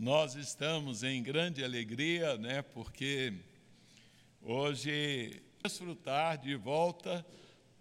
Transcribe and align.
nós 0.00 0.34
estamos 0.34 1.02
em 1.02 1.22
grande 1.22 1.62
alegria, 1.62 2.38
né? 2.38 2.62
Porque 2.62 3.34
hoje 4.40 5.42
desfrutar 5.62 6.38
de 6.38 6.56
volta 6.56 7.24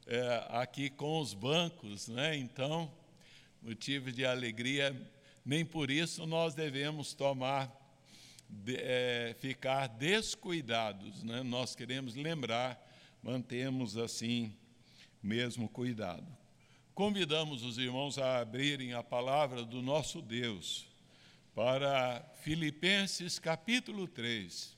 é, 0.05 0.45
aqui 0.49 0.89
com 0.89 1.21
os 1.21 1.33
bancos, 1.33 2.09
né? 2.09 2.35
Então, 2.35 2.91
motivo 3.61 4.11
de 4.11 4.25
alegria. 4.25 4.93
Nem 5.45 5.63
por 5.63 5.89
isso 5.89 6.27
nós 6.27 6.53
devemos 6.53 7.13
tomar, 7.13 7.73
é, 8.67 9.33
ficar 9.39 9.87
descuidados, 9.87 11.23
né? 11.23 11.41
Nós 11.41 11.73
queremos 11.73 12.15
lembrar, 12.15 12.85
mantemos 13.23 13.95
assim 13.95 14.53
mesmo 15.23 15.69
cuidado. 15.69 16.27
Convidamos 16.93 17.63
os 17.63 17.77
irmãos 17.77 18.17
a 18.17 18.41
abrirem 18.41 18.91
a 18.91 19.01
palavra 19.01 19.63
do 19.63 19.81
nosso 19.81 20.21
Deus 20.21 20.88
para 21.53 22.23
Filipenses 22.41 23.39
capítulo 23.39 24.07
3. 24.07 24.77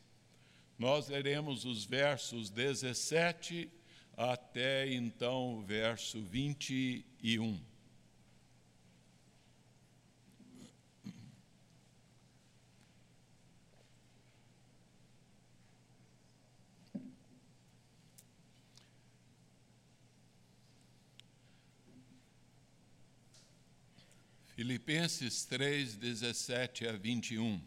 Nós 0.77 1.09
leremos 1.09 1.65
os 1.65 1.85
versos 1.85 2.49
17 2.49 3.71
até 4.17 4.91
então 4.91 5.57
o 5.57 5.61
verso 5.61 6.21
21. 6.21 7.70
Filipenses 24.61 25.43
3, 25.45 25.95
17 25.95 26.87
a 26.87 26.91
21. 26.91 27.59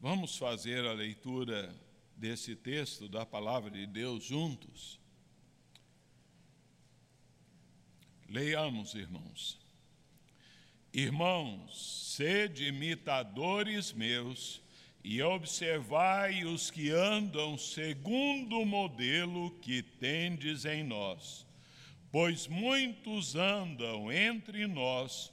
Vamos 0.00 0.36
fazer 0.36 0.84
a 0.84 0.92
leitura 0.92 1.72
desse 2.16 2.56
texto 2.56 3.08
da 3.08 3.24
palavra 3.24 3.70
de 3.70 3.86
Deus 3.86 4.24
juntos? 4.24 4.98
Leiamos, 8.28 8.96
irmãos. 8.96 9.60
Irmãos, 10.92 12.16
sede 12.16 12.64
imitadores 12.64 13.92
meus 13.92 14.60
e 15.04 15.22
observai 15.22 16.44
os 16.44 16.68
que 16.68 16.90
andam 16.90 17.56
segundo 17.56 18.58
o 18.58 18.66
modelo 18.66 19.52
que 19.60 19.84
tendes 19.84 20.64
em 20.64 20.82
nós. 20.82 21.46
Pois 22.10 22.48
muitos 22.48 23.36
andam 23.36 24.10
entre 24.10 24.66
nós, 24.66 25.32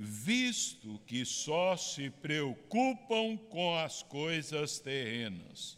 visto 0.00 1.00
que 1.06 1.24
só 1.24 1.76
se 1.76 2.08
preocupam 2.08 3.36
com 3.36 3.76
as 3.76 4.00
coisas 4.00 4.78
terrenas. 4.78 5.76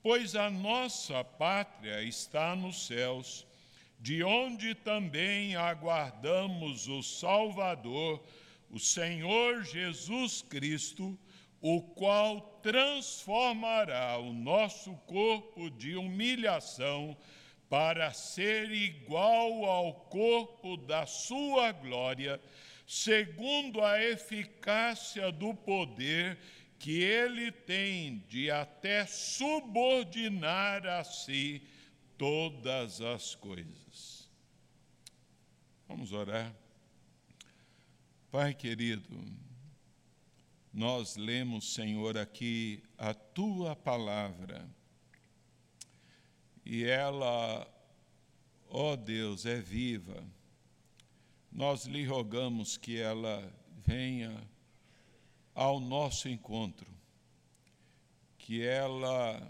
Pois 0.00 0.36
a 0.36 0.48
nossa 0.48 1.24
pátria 1.24 2.00
está 2.04 2.54
nos 2.54 2.86
céus 2.86 3.44
de 3.98 4.22
onde 4.22 4.76
também 4.76 5.56
aguardamos 5.56 6.86
o 6.86 7.02
Salvador, 7.02 8.22
o 8.70 8.78
Senhor 8.78 9.64
Jesus 9.64 10.40
Cristo, 10.40 11.18
o 11.60 11.82
qual 11.82 12.60
transformará 12.62 14.18
o 14.18 14.32
nosso 14.32 14.92
corpo 14.98 15.68
de 15.68 15.96
humilhação 15.96 17.16
para 17.68 18.12
ser 18.12 18.70
igual 18.70 19.64
ao 19.64 19.92
corpo 19.92 20.76
da 20.76 21.04
sua 21.04 21.72
glória, 21.72 22.40
segundo 22.88 23.84
a 23.84 24.02
eficácia 24.02 25.30
do 25.30 25.52
poder 25.52 26.38
que 26.78 27.02
ele 27.02 27.52
tem 27.52 28.24
de 28.30 28.50
até 28.50 29.04
subordinar 29.04 30.86
a 30.86 31.04
si 31.04 31.62
todas 32.16 33.02
as 33.02 33.34
coisas. 33.34 34.30
Vamos 35.86 36.12
orar. 36.12 36.56
Pai 38.30 38.54
querido, 38.54 39.22
nós 40.72 41.14
lemos, 41.16 41.74
Senhor, 41.74 42.16
aqui 42.16 42.82
a 42.96 43.12
tua 43.12 43.76
palavra 43.76 44.66
e 46.64 46.84
ela, 46.84 47.70
ó 48.70 48.96
Deus, 48.96 49.44
é 49.44 49.60
viva. 49.60 50.37
Nós 51.58 51.86
lhe 51.86 52.04
rogamos 52.04 52.76
que 52.76 53.00
ela 53.00 53.52
venha 53.84 54.48
ao 55.52 55.80
nosso 55.80 56.28
encontro, 56.28 56.86
que 58.38 58.62
ela, 58.62 59.42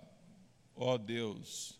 ó 0.74 0.96
Deus, 0.96 1.78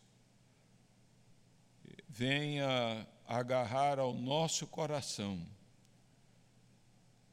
venha 2.06 3.09
agarrar 3.27 3.99
ao 3.99 4.12
nosso 4.12 4.66
coração 4.66 5.43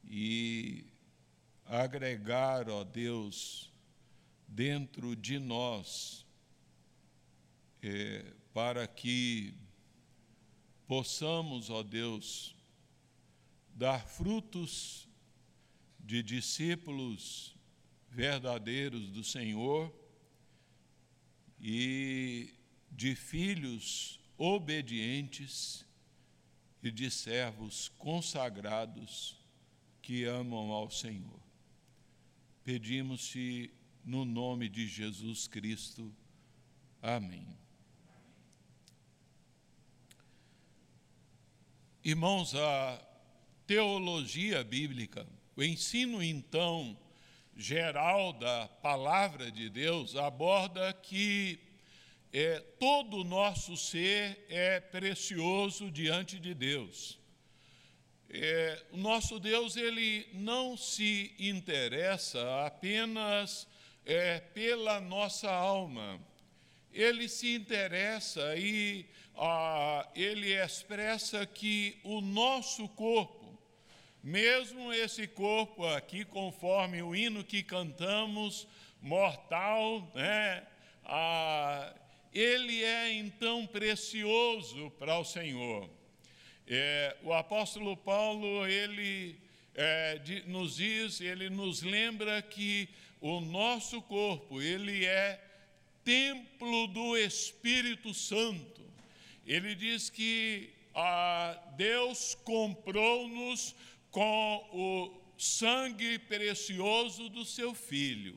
e 0.02 0.86
agregar, 1.66 2.70
ó 2.70 2.82
Deus, 2.82 3.70
dentro 4.48 5.14
de 5.14 5.38
nós, 5.38 6.24
é, 7.82 8.32
para 8.54 8.86
que 8.86 9.52
possamos, 10.86 11.68
ó 11.68 11.82
Deus, 11.82 12.55
dar 13.76 14.08
frutos 14.08 15.06
de 16.00 16.22
discípulos 16.22 17.54
verdadeiros 18.10 19.10
do 19.10 19.22
Senhor 19.22 19.94
e 21.60 22.54
de 22.90 23.14
filhos 23.14 24.18
obedientes 24.38 25.84
e 26.82 26.90
de 26.90 27.10
servos 27.10 27.90
consagrados 27.98 29.38
que 30.00 30.24
amam 30.24 30.70
ao 30.70 30.90
Senhor. 30.90 31.40
Pedimos-te 32.64 33.70
no 34.02 34.24
nome 34.24 34.70
de 34.70 34.86
Jesus 34.86 35.46
Cristo. 35.46 36.14
Amém. 37.02 37.46
Irmãos, 42.02 42.54
a 42.54 43.05
teologia 43.66 44.62
bíblica, 44.62 45.26
o 45.56 45.62
ensino 45.62 46.22
então 46.22 46.96
geral 47.56 48.32
da 48.32 48.68
palavra 48.68 49.50
de 49.50 49.68
Deus 49.68 50.14
aborda 50.14 50.92
que 50.92 51.58
é, 52.32 52.60
todo 52.78 53.18
o 53.18 53.24
nosso 53.24 53.76
ser 53.76 54.46
é 54.48 54.78
precioso 54.78 55.90
diante 55.90 56.38
de 56.38 56.54
Deus. 56.54 57.18
É, 58.28 58.84
o 58.92 58.96
nosso 58.96 59.40
Deus 59.40 59.76
ele 59.76 60.28
não 60.32 60.76
se 60.76 61.34
interessa 61.38 62.66
apenas 62.66 63.66
é, 64.04 64.38
pela 64.38 65.00
nossa 65.00 65.50
alma, 65.50 66.20
ele 66.92 67.28
se 67.28 67.54
interessa 67.54 68.56
e 68.56 69.06
ah, 69.36 70.08
ele 70.14 70.54
expressa 70.54 71.44
que 71.44 71.98
o 72.02 72.20
nosso 72.20 72.88
corpo, 72.88 73.35
mesmo 74.26 74.92
esse 74.92 75.28
corpo 75.28 75.86
aqui, 75.86 76.24
conforme 76.24 77.00
o 77.00 77.14
hino 77.14 77.44
que 77.44 77.62
cantamos, 77.62 78.66
mortal, 79.00 80.10
né? 80.16 80.66
Ah, 81.04 81.94
ele 82.34 82.82
é 82.82 83.12
então 83.12 83.64
precioso 83.68 84.90
para 84.98 85.16
o 85.16 85.24
Senhor. 85.24 85.88
É, 86.66 87.16
o 87.22 87.32
apóstolo 87.32 87.96
Paulo, 87.96 88.66
ele 88.66 89.38
é, 89.76 90.18
de, 90.18 90.42
nos 90.48 90.74
diz, 90.74 91.20
ele 91.20 91.48
nos 91.48 91.82
lembra 91.82 92.42
que 92.42 92.88
o 93.20 93.40
nosso 93.40 94.02
corpo, 94.02 94.60
ele 94.60 95.04
é 95.04 95.40
templo 96.02 96.88
do 96.88 97.16
Espírito 97.16 98.12
Santo. 98.12 98.82
Ele 99.46 99.76
diz 99.76 100.10
que 100.10 100.70
ah, 100.96 101.56
Deus 101.76 102.34
comprou-nos 102.42 103.76
com 104.16 104.66
o 104.72 105.20
sangue 105.36 106.18
precioso 106.20 107.28
do 107.28 107.44
seu 107.44 107.74
Filho. 107.74 108.34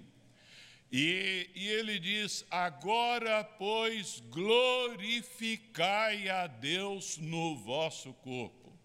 E, 0.92 1.50
e, 1.56 1.68
ele 1.70 1.98
diz: 1.98 2.46
Agora, 2.52 3.46
pois, 3.46 4.20
glorificai 4.30 6.28
a 6.28 6.48
Deus 6.48 7.18
no 7.18 7.56
vosso 7.56 8.14
corpo. 8.16 8.78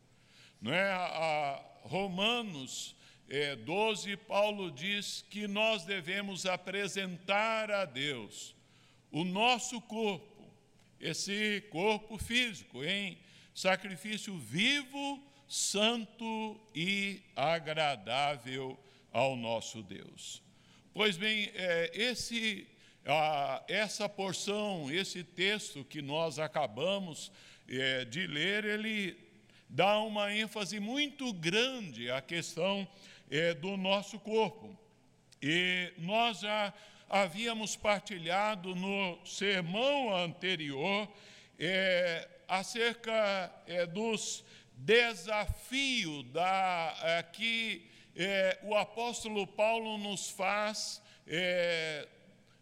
Não 0.60 0.72
é? 0.72 0.92
A 0.92 1.60
Romanos 1.82 2.94
é, 3.28 3.56
12, 3.56 4.16
Paulo 4.18 4.70
diz 4.70 5.24
que 5.28 5.48
nós 5.48 5.84
devemos 5.84 6.46
apresentar 6.46 7.72
a 7.72 7.84
Deus 7.84 8.54
o 9.10 9.24
nosso 9.24 9.80
corpo, 9.80 10.48
esse 11.00 11.60
corpo 11.70 12.18
físico, 12.18 12.84
em 12.84 13.18
sacrifício 13.52 14.38
vivo, 14.38 15.20
santo 15.48 16.60
e 16.74 17.22
agradável 17.36 18.78
ao 19.12 19.36
nosso 19.36 19.82
Deus. 19.82 20.42
Pois 20.92 21.16
bem, 21.16 21.50
é, 21.54 21.90
esse, 21.94 22.66
essa 23.68 24.08
porção, 24.08 24.90
esse 24.90 25.22
texto 25.22 25.84
que 25.84 26.00
nós 26.00 26.38
acabamos 26.38 27.32
é, 27.68 28.04
de 28.04 28.26
ler, 28.26 28.64
ele 28.64 29.16
dá 29.68 29.98
uma 30.00 30.32
ênfase 30.34 30.78
muito 30.78 31.32
grande 31.32 32.10
à 32.10 32.20
questão 32.20 32.86
é, 33.30 33.54
do 33.54 33.76
nosso 33.76 34.18
corpo. 34.18 34.78
E 35.42 35.92
nós 35.98 36.40
já 36.40 36.72
havíamos 37.08 37.76
partilhado 37.76 38.74
no 38.74 39.18
sermão 39.26 40.16
anterior 40.16 41.08
acerca 42.48 43.52
dos 43.92 44.44
desafios 44.76 46.24
da, 46.30 46.96
é, 47.02 47.22
que 47.22 47.90
é, 48.16 48.58
o 48.62 48.74
apóstolo 48.74 49.46
Paulo 49.46 49.98
nos 49.98 50.30
faz 50.30 51.02
é, 51.26 52.06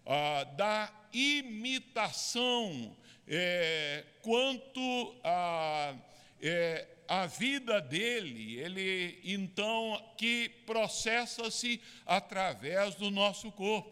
a, 0.06 0.44
da 0.44 0.92
imitação 1.12 2.96
é, 3.26 4.04
quanto 4.22 5.14
a, 5.22 5.94
é, 6.40 6.86
a 7.08 7.26
vida 7.26 7.80
dele, 7.80 8.58
ele 8.58 9.20
então 9.24 10.02
que 10.16 10.48
processa-se 10.66 11.80
através 12.06 12.94
do 12.94 13.10
nosso 13.10 13.52
corpo. 13.52 13.91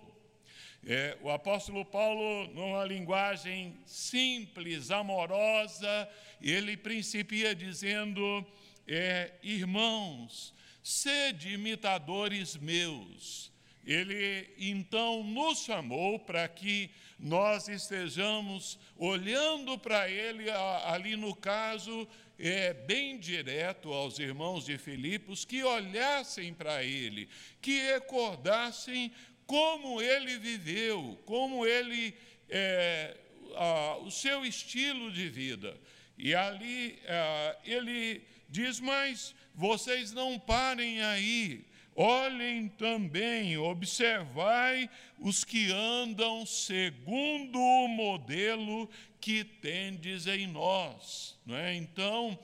É, 0.86 1.16
o 1.20 1.28
apóstolo 1.28 1.84
Paulo, 1.84 2.48
numa 2.54 2.84
linguagem 2.84 3.76
simples, 3.84 4.90
amorosa, 4.90 6.08
ele 6.40 6.74
principia 6.76 7.54
dizendo: 7.54 8.46
é, 8.88 9.32
Irmãos, 9.42 10.54
sede 10.82 11.52
imitadores 11.52 12.56
meus. 12.56 13.50
Ele 13.84 14.48
então 14.58 15.22
nos 15.22 15.64
chamou 15.64 16.18
para 16.18 16.46
que 16.48 16.90
nós 17.18 17.68
estejamos 17.68 18.78
olhando 18.96 19.78
para 19.78 20.08
ele, 20.08 20.50
ali 20.86 21.16
no 21.16 21.34
caso, 21.34 22.06
é, 22.38 22.72
bem 22.72 23.18
direto 23.18 23.92
aos 23.92 24.18
irmãos 24.18 24.64
de 24.64 24.78
Filipos, 24.78 25.44
que 25.44 25.62
olhassem 25.62 26.54
para 26.54 26.82
ele, 26.82 27.28
que 27.60 27.78
recordassem 27.92 29.12
como 29.50 30.00
ele 30.00 30.38
viveu, 30.38 31.20
como 31.26 31.66
ele, 31.66 32.14
é, 32.48 33.16
a, 33.56 33.96
o 33.96 34.08
seu 34.08 34.46
estilo 34.46 35.10
de 35.10 35.28
vida. 35.28 35.76
E 36.16 36.36
ali 36.36 36.96
a, 37.08 37.56
ele 37.64 38.22
diz: 38.48 38.78
Mas 38.78 39.34
vocês 39.52 40.12
não 40.12 40.38
parem 40.38 41.02
aí, 41.02 41.66
olhem 41.96 42.68
também, 42.68 43.58
observai 43.58 44.88
os 45.18 45.42
que 45.42 45.72
andam 45.72 46.46
segundo 46.46 47.58
o 47.58 47.88
modelo 47.88 48.88
que 49.20 49.42
tendes 49.42 50.28
em 50.28 50.46
nós. 50.46 51.36
Não 51.44 51.56
é? 51.56 51.74
Então, 51.74 52.38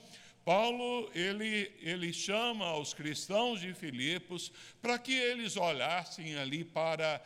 Paulo 0.47 1.11
ele, 1.13 1.69
ele 1.81 2.13
chama 2.13 2.77
os 2.77 2.93
cristãos 2.93 3.59
de 3.59 3.73
Filipos 3.73 4.49
para 4.81 4.97
que 4.97 5.11
eles 5.11 5.57
olhassem 5.57 6.37
ali 6.37 6.63
para 6.63 7.21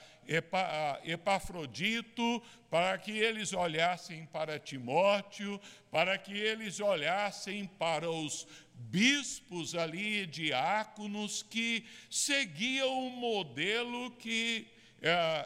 Epafrodito, 1.03 2.41
para 2.67 2.97
que 2.97 3.11
eles 3.11 3.53
olhassem 3.53 4.25
para 4.25 4.57
Timóteo, 4.57 5.61
para 5.91 6.17
que 6.17 6.33
eles 6.33 6.79
olhassem 6.79 7.67
para 7.77 8.09
os 8.09 8.47
bispos 8.73 9.75
ali, 9.75 10.25
diáconos, 10.25 11.43
que 11.43 11.85
seguiam 12.09 13.05
o 13.05 13.11
modelo 13.11 14.09
que 14.17 14.65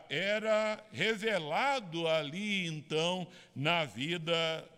era 0.10 0.84
revelado 0.92 2.07
ali, 2.07 2.68
então, 2.68 3.25
na 3.56 3.86
vida 3.86 4.34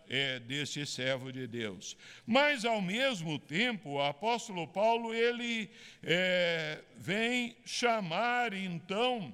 é, 0.08 0.38
deste 0.38 0.86
servo 0.86 1.32
de 1.32 1.46
Deus. 1.46 1.96
Mas, 2.24 2.64
ao 2.64 2.80
mesmo 2.80 3.38
tempo, 3.38 3.94
o 3.94 4.02
apóstolo 4.02 4.68
Paulo, 4.68 5.12
ele 5.12 5.68
é, 6.02 6.80
vem 6.96 7.56
chamar, 7.64 8.52
então, 8.52 9.32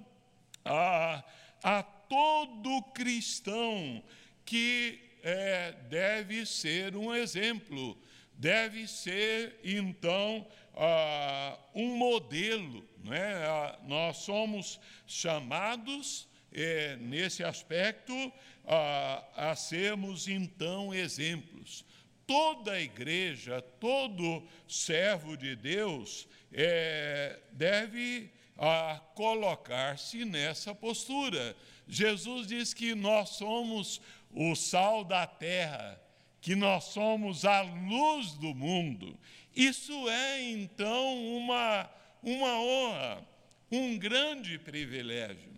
a, 0.65 1.23
a 1.63 1.83
todo 1.83 2.83
cristão 2.95 4.03
que 4.45 4.99
é, 5.23 5.73
deve 5.89 6.45
ser 6.45 6.97
um 6.97 7.15
exemplo, 7.15 7.99
deve 8.35 8.87
ser, 8.87 9.59
então, 9.65 10.47
uh, 10.75 11.59
um 11.75 11.97
modelo. 11.97 12.87
Né? 13.03 13.35
Uh, 13.49 13.89
nós 13.89 14.19
somos 14.19 14.81
chamados, 15.07 16.29
eh, 16.57 16.97
nesse 17.01 17.43
aspecto, 17.43 18.33
a 18.65 19.55
sermos, 19.57 20.29
então, 20.29 20.95
exemplos. 20.95 21.85
Toda 22.27 22.73
a 22.73 22.81
igreja, 22.81 23.61
todo 23.61 24.47
servo 24.67 25.37
de 25.37 25.55
Deus 25.55 26.27
eh, 26.53 27.39
deve 27.53 28.31
ah, 28.57 29.01
colocar-se 29.15 30.25
nessa 30.25 30.75
postura. 30.75 31.55
Jesus 31.87 32.47
diz 32.47 32.73
que 32.73 32.95
nós 32.95 33.31
somos 33.31 34.01
o 34.31 34.55
sal 34.55 35.05
da 35.05 35.27
terra, 35.27 36.01
que 36.45 36.55
nós 36.55 36.85
somos 36.85 37.47
a 37.47 37.63
luz 37.63 38.35
do 38.35 38.55
mundo. 38.55 39.19
Isso 39.57 40.11
é, 40.11 40.43
então, 40.43 41.17
uma, 41.39 41.91
uma 42.23 42.61
honra, 42.61 43.27
um 43.73 43.97
grande 43.97 44.59
privilégio. 44.59 45.51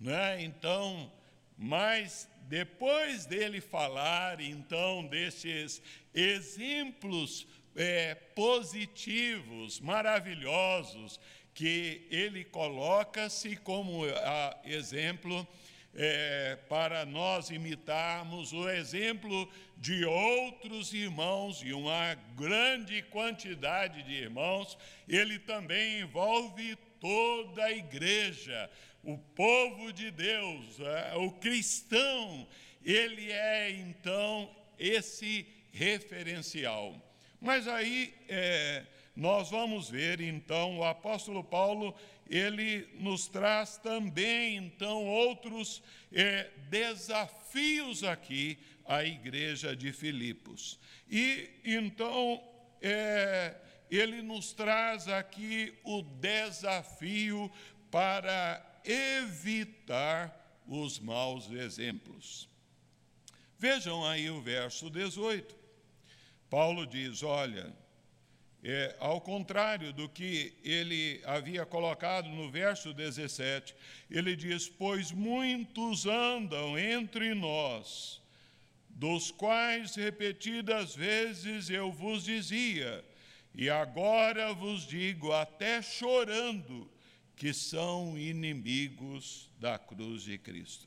Né? 0.00 0.42
Então, 0.42 1.12
mas 1.56 2.28
depois 2.48 3.26
dele 3.26 3.60
falar, 3.60 4.40
então, 4.40 5.06
desses 5.06 5.80
exemplos 6.12 7.46
é, 7.76 8.16
positivos, 8.16 9.78
maravilhosos, 9.78 11.20
que 11.54 12.08
ele 12.10 12.42
coloca-se 12.42 13.54
como 13.54 14.04
a, 14.04 14.58
exemplo 14.64 15.46
é, 15.94 16.56
para 16.68 17.04
nós 17.04 17.50
imitarmos 17.50 18.52
o 18.52 18.68
exemplo 18.68 19.48
de 19.76 20.04
outros 20.04 20.92
irmãos, 20.92 21.62
e 21.62 21.72
uma 21.72 22.14
grande 22.36 23.02
quantidade 23.02 24.02
de 24.02 24.12
irmãos, 24.12 24.78
ele 25.08 25.38
também 25.38 26.00
envolve 26.00 26.76
toda 27.00 27.64
a 27.64 27.72
igreja, 27.72 28.70
o 29.02 29.16
povo 29.18 29.92
de 29.92 30.10
Deus, 30.10 30.78
é, 30.80 31.16
o 31.16 31.32
cristão, 31.32 32.46
ele 32.84 33.30
é 33.32 33.70
então 33.70 34.54
esse 34.78 35.46
referencial. 35.72 36.94
Mas 37.40 37.66
aí 37.66 38.14
é, 38.28 38.84
nós 39.20 39.50
vamos 39.50 39.90
ver 39.90 40.18
então 40.22 40.78
o 40.78 40.84
apóstolo 40.84 41.44
Paulo 41.44 41.94
ele 42.26 42.88
nos 42.94 43.28
traz 43.28 43.76
também, 43.76 44.56
então, 44.56 45.04
outros 45.04 45.82
é, 46.10 46.48
desafios 46.70 48.02
aqui 48.02 48.58
à 48.86 49.04
igreja 49.04 49.76
de 49.76 49.92
Filipos. 49.92 50.78
E, 51.06 51.50
então, 51.62 52.42
é, 52.80 53.56
ele 53.90 54.22
nos 54.22 54.54
traz 54.54 55.06
aqui 55.06 55.74
o 55.84 56.00
desafio 56.00 57.52
para 57.90 58.64
evitar 58.84 60.62
os 60.66 60.98
maus 60.98 61.50
exemplos. 61.50 62.48
Vejam 63.58 64.06
aí 64.06 64.30
o 64.30 64.40
verso 64.40 64.88
18. 64.88 65.54
Paulo 66.48 66.86
diz: 66.86 67.22
Olha, 67.22 67.74
é, 68.62 68.94
ao 68.98 69.20
contrário 69.20 69.92
do 69.92 70.08
que 70.08 70.52
ele 70.62 71.20
havia 71.24 71.64
colocado 71.64 72.28
no 72.28 72.50
verso 72.50 72.92
17, 72.92 73.74
ele 74.10 74.36
diz: 74.36 74.68
Pois 74.68 75.10
muitos 75.10 76.06
andam 76.06 76.78
entre 76.78 77.34
nós, 77.34 78.20
dos 78.88 79.30
quais 79.30 79.94
repetidas 79.94 80.94
vezes 80.94 81.70
eu 81.70 81.90
vos 81.90 82.24
dizia, 82.24 83.02
e 83.54 83.70
agora 83.70 84.52
vos 84.52 84.86
digo, 84.86 85.32
até 85.32 85.80
chorando, 85.80 86.90
que 87.34 87.54
são 87.54 88.18
inimigos 88.18 89.50
da 89.58 89.78
cruz 89.78 90.22
de 90.22 90.36
Cristo. 90.36 90.86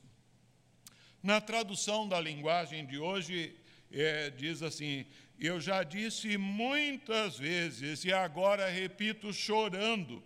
Na 1.20 1.40
tradução 1.40 2.06
da 2.06 2.20
linguagem 2.20 2.86
de 2.86 2.98
hoje, 2.98 3.56
é, 3.90 4.30
diz 4.30 4.62
assim: 4.62 5.04
Eu 5.38 5.60
já 5.60 5.82
disse 5.82 6.36
muitas 6.38 7.38
vezes 7.38 8.04
e 8.04 8.12
agora 8.12 8.68
repito 8.68 9.32
chorando. 9.32 10.22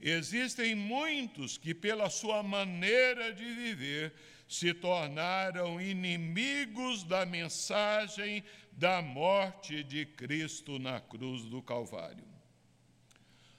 Existem 0.00 0.74
muitos 0.74 1.58
que, 1.58 1.74
pela 1.74 2.08
sua 2.10 2.42
maneira 2.42 3.32
de 3.32 3.44
viver, 3.44 4.12
se 4.48 4.72
tornaram 4.72 5.80
inimigos 5.80 7.04
da 7.04 7.26
mensagem 7.26 8.42
da 8.72 9.02
morte 9.02 9.82
de 9.82 10.06
Cristo 10.06 10.78
na 10.78 11.00
cruz 11.00 11.44
do 11.44 11.60
Calvário. 11.60 12.24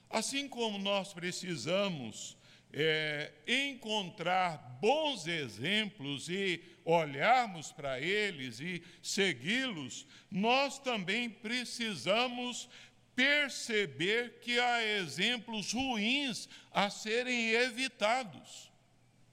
Assim 0.08 0.48
como 0.48 0.78
nós 0.78 1.12
precisamos 1.12 2.36
é, 2.72 3.32
encontrar 3.46 4.78
bons 4.80 5.26
exemplos 5.26 6.28
e 6.28 6.62
olharmos 6.84 7.72
para 7.72 8.00
eles 8.00 8.60
e 8.60 8.82
segui-los, 9.02 10.06
nós 10.30 10.78
também 10.78 11.28
precisamos 11.28 12.68
perceber 13.14 14.40
que 14.40 14.58
há 14.58 14.82
exemplos 14.82 15.72
ruins 15.72 16.48
a 16.70 16.88
serem 16.88 17.50
evitados, 17.50 18.70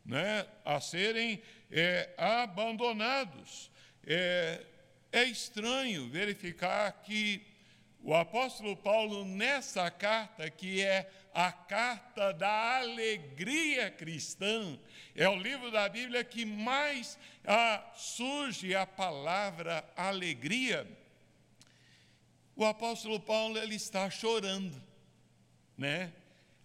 né? 0.06 0.46
a 0.65 0.82
serem 0.82 1.41
é, 1.72 2.10
abandonados. 2.17 3.72
É, 4.06 4.65
é 5.12 5.24
estranho 5.24 6.10
verificar 6.10 6.91
que 7.03 7.46
o 8.01 8.13
apóstolo 8.13 8.75
Paulo, 8.75 9.25
nessa 9.25 9.89
carta, 9.89 10.50
que 10.50 10.82
é 10.82 11.10
a 11.38 11.51
carta 11.51 12.34
da 12.34 12.79
alegria 12.79 13.91
cristã, 13.91 14.75
é 15.13 15.29
o 15.29 15.36
livro 15.36 15.70
da 15.70 15.88
Bíblia 15.88 16.24
que 16.24 16.44
mais 16.44 17.15
ah, 17.46 17.91
surge 17.96 18.74
a 18.74 18.88
palavra 18.88 19.88
alegria. 19.96 20.88
O 22.56 22.65
apóstolo 22.65 23.20
Paulo 23.20 23.56
ele 23.60 23.75
está 23.75 24.10
chorando, 24.10 24.82
né? 25.77 26.12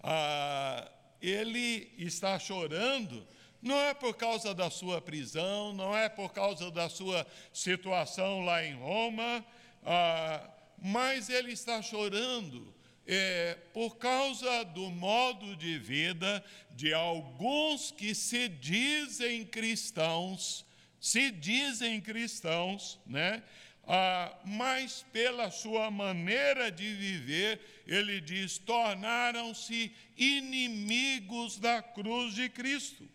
Ah, 0.02 0.90
ele 1.20 1.92
está 1.98 2.38
chorando 2.38 3.28
não 3.60 3.76
é 3.76 3.92
por 3.92 4.16
causa 4.16 4.54
da 4.54 4.70
sua 4.70 5.02
prisão, 5.02 5.74
não 5.74 5.94
é 5.94 6.08
por 6.08 6.32
causa 6.32 6.70
da 6.70 6.88
sua 6.88 7.26
situação 7.52 8.42
lá 8.46 8.64
em 8.64 8.74
Roma, 8.74 9.44
ah, 9.84 10.50
mas 10.78 11.28
ele 11.28 11.52
está 11.52 11.82
chorando 11.82 12.74
é, 13.06 13.58
por 13.72 13.96
causa 13.96 14.64
do 14.64 14.90
modo 14.90 15.56
de 15.56 15.78
vida 15.78 16.44
de 16.70 16.94
alguns 16.94 17.90
que 17.90 18.14
se 18.14 18.48
dizem 18.48 19.44
cristãos, 19.44 20.64
se 21.00 21.30
dizem 21.30 22.00
cristãos, 22.00 23.00
né? 23.06 23.42
Ah, 23.84 24.32
mas 24.44 25.04
pela 25.12 25.50
sua 25.50 25.90
maneira 25.90 26.70
de 26.70 26.94
viver, 26.94 27.60
ele 27.86 28.20
diz, 28.20 28.56
tornaram-se 28.58 29.92
inimigos 30.16 31.58
da 31.58 31.82
cruz 31.82 32.34
de 32.34 32.48
Cristo. 32.48 33.08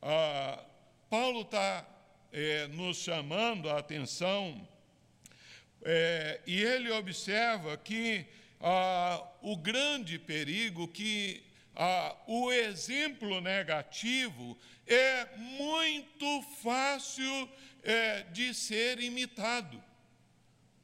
Ah, 0.00 0.64
Paulo 1.10 1.42
está 1.42 1.86
é, 2.32 2.66
nos 2.68 2.96
chamando 2.98 3.68
a 3.68 3.78
atenção 3.78 4.66
é, 5.82 6.40
e 6.46 6.62
ele 6.62 6.90
observa 6.90 7.76
que 7.76 8.26
ah, 8.60 9.24
o 9.42 9.56
grande 9.56 10.18
perigo, 10.18 10.88
que 10.88 11.42
ah, 11.74 12.16
o 12.26 12.50
exemplo 12.52 13.40
negativo 13.40 14.58
é 14.86 15.36
muito 15.36 16.42
fácil 16.62 17.48
é, 17.82 18.22
de 18.24 18.52
ser 18.52 19.00
imitado, 19.00 19.82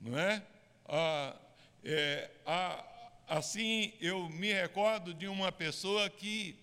não 0.01 0.19
é? 0.19 0.43
Ah, 0.87 1.37
é 1.83 2.31
assim, 3.27 3.93
eu 4.01 4.29
me 4.29 4.53
recordo 4.53 5.13
de 5.13 5.27
uma 5.27 5.51
pessoa 5.51 6.09
que 6.09 6.57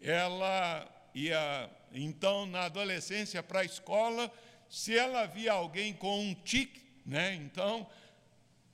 ela 0.00 0.88
ia, 1.14 1.70
então, 1.92 2.46
na 2.46 2.64
adolescência 2.64 3.42
para 3.42 3.60
a 3.60 3.64
escola, 3.64 4.30
se 4.68 4.96
ela 4.96 5.26
via 5.26 5.52
alguém 5.52 5.92
com 5.92 6.20
um 6.20 6.34
tique, 6.34 6.82
né? 7.04 7.34
Então, 7.34 7.86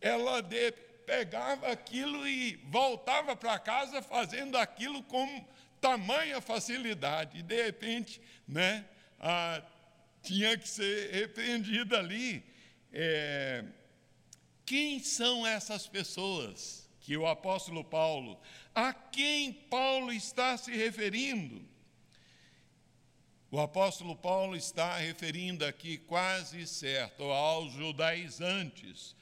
ela 0.01 0.41
de, 0.41 0.73
pegava 1.07 1.69
aquilo 1.69 2.27
e 2.29 2.57
voltava 2.71 3.35
para 3.35 3.59
casa 3.59 4.03
fazendo 4.03 4.57
aquilo 4.57 5.03
com 5.03 5.45
tamanha 5.81 6.41
facilidade. 6.41 7.39
E, 7.39 7.43
de 7.43 7.65
repente, 7.65 8.21
né, 8.47 8.85
a, 9.19 9.63
tinha 10.23 10.57
que 10.57 10.69
ser 10.69 11.11
repreendida 11.13 11.99
ali. 11.99 12.45
É, 12.93 13.65
quem 14.65 15.01
são 15.01 15.47
essas 15.47 15.87
pessoas 15.87 16.89
que 17.01 17.17
o 17.17 17.27
apóstolo 17.27 17.83
Paulo, 17.83 18.39
a 18.75 18.93
quem 18.93 19.53
Paulo 19.53 20.13
está 20.13 20.57
se 20.57 20.77
referindo? 20.77 21.67
O 23.51 23.59
apóstolo 23.59 24.15
Paulo 24.15 24.55
está 24.55 24.99
referindo 24.99 25.65
aqui 25.65 25.97
quase 25.97 26.67
certo 26.67 27.23
aos 27.23 27.73
judaizantes, 27.73 29.17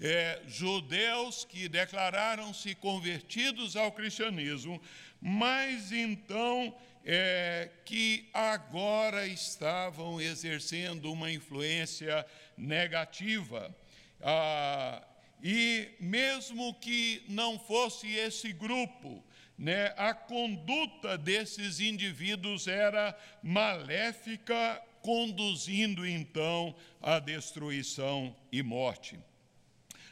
é, 0.00 0.40
judeus 0.46 1.44
que 1.44 1.68
declararam-se 1.68 2.76
convertidos 2.76 3.74
ao 3.74 3.90
cristianismo, 3.90 4.80
mas 5.20 5.90
então 5.90 6.72
é, 7.04 7.70
que 7.84 8.28
agora 8.32 9.26
estavam 9.26 10.20
exercendo 10.20 11.10
uma 11.10 11.32
influência 11.32 12.24
negativa. 12.56 13.74
Ah, 14.20 15.02
e 15.42 15.88
mesmo 15.98 16.72
que 16.74 17.24
não 17.26 17.58
fosse 17.58 18.06
esse 18.14 18.52
grupo, 18.52 19.24
né, 19.62 19.94
a 19.96 20.12
conduta 20.12 21.16
desses 21.16 21.78
indivíduos 21.78 22.66
era 22.66 23.16
maléfica, 23.40 24.82
conduzindo 25.00 26.04
então 26.04 26.74
à 27.00 27.20
destruição 27.20 28.34
e 28.50 28.60
morte. 28.60 29.20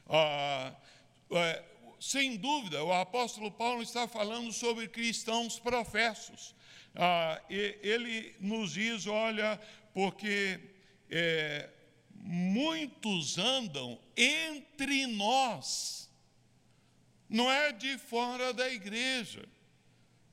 Ah, 0.08 0.72
é, 1.32 1.64
sem 1.98 2.36
dúvida, 2.36 2.84
o 2.84 2.92
apóstolo 2.92 3.50
Paulo 3.50 3.82
está 3.82 4.06
falando 4.06 4.52
sobre 4.52 4.86
cristãos 4.86 5.58
professos. 5.58 6.54
Ah, 6.94 7.42
ele 7.50 8.36
nos 8.38 8.74
diz: 8.74 9.08
olha, 9.08 9.60
porque 9.92 10.60
é, 11.10 11.68
muitos 12.14 13.36
andam 13.36 13.98
entre 14.16 15.08
nós 15.08 16.08
não 17.30 17.50
é 17.50 17.70
de 17.70 17.96
fora 17.96 18.52
da 18.52 18.68
igreja, 18.68 19.44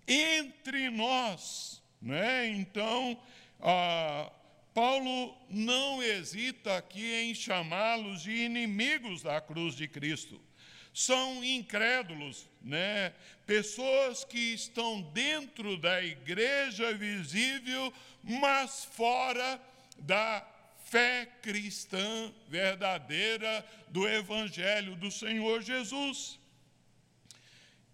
entre 0.08 0.90
nós. 0.90 1.82
Né? 2.02 2.48
Então, 2.48 3.20
ah, 3.62 4.32
Paulo 4.74 5.38
não 5.48 6.02
hesita 6.02 6.76
aqui 6.76 7.14
em 7.22 7.36
chamá-los 7.36 8.24
de 8.24 8.32
inimigos 8.32 9.22
da 9.22 9.40
cruz 9.40 9.76
de 9.76 9.88
Cristo. 9.88 10.42
São 10.92 11.44
incrédulos, 11.44 12.50
né? 12.64 13.14
pessoas 13.46 14.24
que 14.24 14.56
estão 14.56 15.04
dentro 15.14 15.78
da 15.78 16.04
igreja 16.04 16.92
visível, 16.96 17.94
mas 18.24 18.86
fora 18.86 19.62
da 20.00 20.44
fé 20.86 21.28
cristã 21.44 22.34
verdadeira 22.48 23.64
do 23.90 24.08
Evangelho 24.08 24.96
do 24.96 25.12
Senhor 25.12 25.62
Jesus 25.62 26.40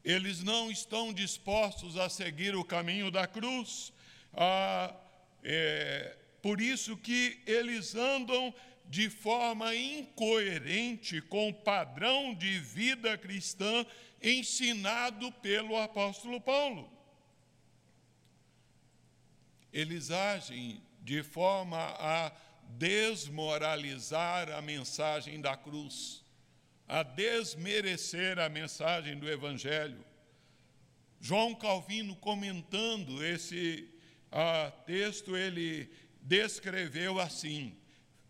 eles 0.03 0.43
não 0.43 0.69
estão 0.69 1.13
dispostos 1.13 1.98
a 1.98 2.10
seguir 2.10 2.55
o 2.55 2.63
caminho 2.63 3.10
da 3.10 3.25
cruz. 3.25 3.93
Ah, 4.33 4.93
é, 5.43 6.17
por 6.41 6.60
isso 6.60 6.98
que 6.98 7.41
eles 7.45 7.95
andam 7.95 8.53
de 8.86 9.10
forma 9.10 9.74
incoerente 9.74 11.22
com 11.22 11.50
o 11.50 11.53
padrão 11.53 12.33
de 12.33 12.60
vida 12.60 13.17
cristã 13.17 13.86
ensinado 14.22 15.31
pelo 15.31 15.77
apóstolo 15.77 16.41
Paulo. 16.41 16.91
Eles 19.72 20.12
agem 20.12 20.81
de 21.01 21.24
forma 21.24 21.77
a 21.77 22.31
desmoralizar 22.77 24.51
a 24.51 24.62
mensagem 24.62 25.39
da 25.39 25.55
cruz 25.55 26.22
a 26.93 27.01
desmerecer 27.01 28.38
a 28.38 28.47
mensagem 28.47 29.17
do 29.17 29.27
Evangelho. 29.27 30.05
João 31.19 31.55
Calvino, 31.55 32.15
comentando 32.17 33.25
esse 33.25 33.89
texto, 34.85 35.35
ele 35.35 35.89
descreveu 36.21 37.19
assim: 37.19 37.75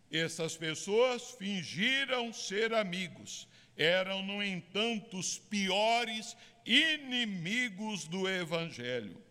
essas 0.10 0.56
pessoas 0.56 1.32
fingiram 1.32 2.32
ser 2.32 2.74
amigos 2.74 3.50
eram, 3.76 4.22
no 4.22 4.42
entanto, 4.42 5.18
os 5.18 5.38
piores 5.38 6.38
inimigos 6.66 8.08
do 8.08 8.30
Evangelho. 8.30 9.22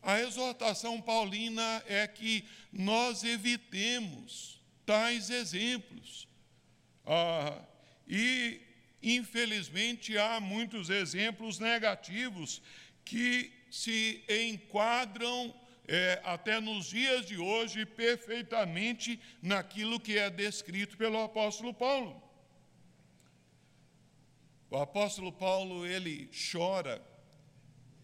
A 0.00 0.20
exortação 0.20 1.00
paulina 1.00 1.82
é 1.88 2.06
que 2.06 2.44
nós 2.72 3.24
evitemos 3.24 4.60
tais 4.86 5.28
exemplos. 5.28 6.28
Ah, 7.04 7.58
e, 8.08 8.60
infelizmente, 9.02 10.16
há 10.18 10.40
muitos 10.40 10.90
exemplos 10.90 11.58
negativos 11.58 12.62
que 13.04 13.52
se 13.70 14.24
enquadram 14.28 15.54
é, 15.86 16.20
até 16.24 16.60
nos 16.60 16.86
dias 16.86 17.26
de 17.26 17.36
hoje 17.36 17.84
perfeitamente 17.84 19.20
naquilo 19.42 20.00
que 20.00 20.16
é 20.18 20.30
descrito 20.30 20.96
pelo 20.96 21.22
apóstolo 21.22 21.74
Paulo. 21.74 22.22
O 24.70 24.76
apóstolo 24.78 25.32
Paulo, 25.32 25.86
ele 25.86 26.30
chora 26.50 27.13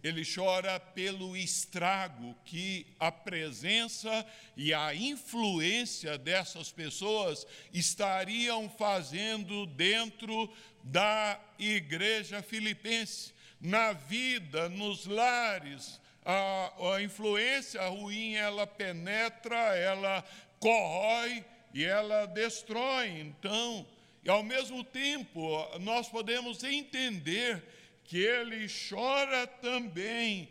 ele 0.03 0.23
chora 0.25 0.81
pelo 0.81 1.37
estrago 1.37 2.35
que 2.45 2.87
a 2.99 3.13
presença 3.13 4.27
e 4.57 4.73
a 4.73 4.95
influência 4.95 6.17
dessas 6.17 6.73
pessoas 6.73 7.47
estariam 7.73 8.69
fazendo 8.71 9.67
dentro 9.67 10.51
da 10.83 11.39
igreja 11.59 12.43
filipense, 12.43 13.33
na 13.61 13.93
vida, 13.93 14.69
nos 14.71 15.05
lares. 15.07 16.01
A, 16.25 16.95
a 16.95 17.03
influência 17.03 17.87
ruim 17.89 18.35
ela 18.35 18.67
penetra, 18.67 19.77
ela 19.77 20.25
corrói 20.59 21.45
e 21.75 21.85
ela 21.85 22.27
destrói. 22.27 23.21
Então, 23.21 23.87
e 24.25 24.31
ao 24.31 24.43
mesmo 24.43 24.85
tempo, 24.85 25.41
nós 25.81 26.09
podemos 26.09 26.63
entender 26.63 27.63
que 28.11 28.19
ele 28.19 28.67
chora 28.89 29.47
também 29.47 30.51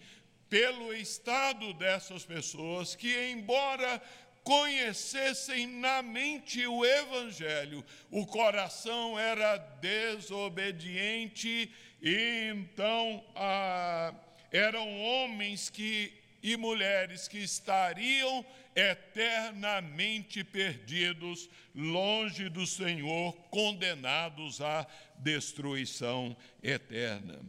pelo 0.49 0.93
estado 0.93 1.73
dessas 1.73 2.23
pessoas 2.23 2.95
que, 2.95 3.31
embora 3.31 4.01
conhecessem 4.45 5.67
na 5.67 6.01
mente 6.01 6.65
o 6.65 6.85
Evangelho, 6.85 7.83
o 8.09 8.25
coração 8.25 9.19
era 9.19 9.57
desobediente 9.57 11.69
e 12.01 12.49
então 12.49 13.21
ah, 13.35 14.13
eram 14.53 14.97
homens 15.01 15.69
que 15.69 16.13
e 16.41 16.55
mulheres 16.55 17.27
que 17.27 17.39
estariam 17.39 18.45
eternamente 18.75 20.43
perdidos, 20.43 21.49
longe 21.73 22.49
do 22.49 22.65
Senhor, 22.65 23.33
condenados 23.49 24.61
à 24.61 24.87
destruição 25.17 26.35
eterna. 26.61 27.39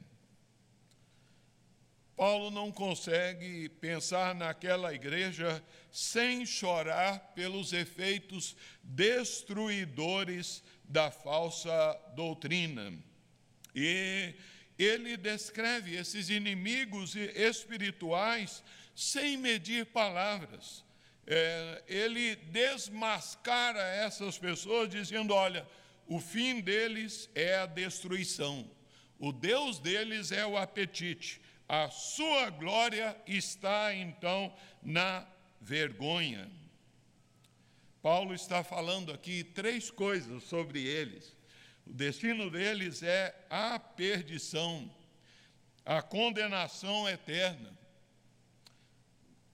Paulo 2.20 2.50
não 2.50 2.70
consegue 2.70 3.70
pensar 3.80 4.34
naquela 4.34 4.92
igreja 4.92 5.64
sem 5.90 6.44
chorar 6.44 7.32
pelos 7.34 7.72
efeitos 7.72 8.54
destruidores 8.82 10.62
da 10.84 11.10
falsa 11.10 11.98
doutrina. 12.14 12.92
E 13.74 14.34
ele 14.78 15.16
descreve 15.16 15.96
esses 15.96 16.28
inimigos 16.28 17.16
espirituais 17.16 18.62
sem 18.94 19.38
medir 19.38 19.86
palavras. 19.86 20.84
É, 21.32 21.84
ele 21.86 22.34
desmascara 22.34 23.80
essas 23.80 24.36
pessoas, 24.36 24.88
dizendo: 24.88 25.32
olha, 25.32 25.64
o 26.08 26.18
fim 26.18 26.60
deles 26.60 27.30
é 27.36 27.54
a 27.54 27.66
destruição, 27.66 28.68
o 29.16 29.30
Deus 29.30 29.78
deles 29.78 30.32
é 30.32 30.44
o 30.44 30.58
apetite, 30.58 31.40
a 31.68 31.88
sua 31.88 32.50
glória 32.50 33.16
está 33.28 33.94
então 33.94 34.52
na 34.82 35.24
vergonha. 35.60 36.50
Paulo 38.02 38.34
está 38.34 38.64
falando 38.64 39.12
aqui 39.12 39.44
três 39.44 39.88
coisas 39.88 40.42
sobre 40.42 40.84
eles. 40.84 41.36
O 41.86 41.92
destino 41.92 42.50
deles 42.50 43.04
é 43.04 43.46
a 43.48 43.78
perdição, 43.78 44.92
a 45.86 46.02
condenação 46.02 47.08
eterna. 47.08 47.78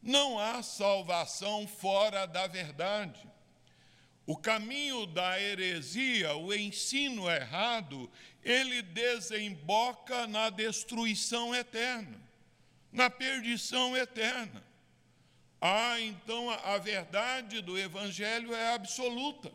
Não 0.03 0.39
há 0.39 0.63
salvação 0.63 1.67
fora 1.67 2.27
da 2.27 2.47
verdade. 2.47 3.27
O 4.27 4.37
caminho 4.37 5.07
da 5.07 5.41
heresia, 5.41 6.35
o 6.35 6.53
ensino 6.53 7.31
errado, 7.31 8.11
ele 8.43 8.83
desemboca 8.83 10.27
na 10.27 10.51
destruição 10.51 11.55
eterna, 11.55 12.21
na 12.91 13.09
perdição 13.09 13.97
eterna. 13.97 14.65
Ah, 15.61 16.01
então 16.01 16.51
a, 16.51 16.77
verdade 16.79 17.61
do 17.61 17.79
Evangelho 17.79 18.55
é 18.55 18.75
absoluta, 18.75 19.53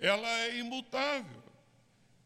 ela 0.00 0.28
é 0.40 0.58
imutável. 0.58 1.42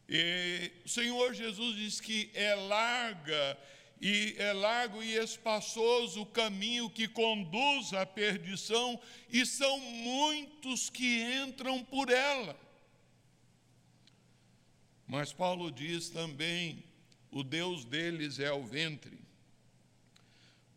E 0.09 0.71
o 0.85 0.89
Senhor 0.89 1.33
Jesus 1.33 1.75
diz 1.75 1.99
que 1.99 2.31
é 2.33 2.55
larga 2.55 3.57
e 3.99 4.35
é 4.37 4.53
largo 4.53 5.01
e 5.01 5.15
espaçoso 5.15 6.21
o 6.21 6.25
caminho 6.25 6.89
que 6.89 7.07
conduz 7.07 7.93
à 7.93 8.05
perdição, 8.05 8.99
e 9.29 9.45
são 9.45 9.79
muitos 9.79 10.89
que 10.89 11.23
entram 11.43 11.83
por 11.83 12.09
ela. 12.09 12.57
Mas 15.07 15.33
Paulo 15.33 15.71
diz 15.71 16.09
também: 16.09 16.83
o 17.31 17.43
Deus 17.43 17.85
deles 17.85 18.39
é 18.39 18.51
o 18.51 18.63
ventre. 18.63 19.17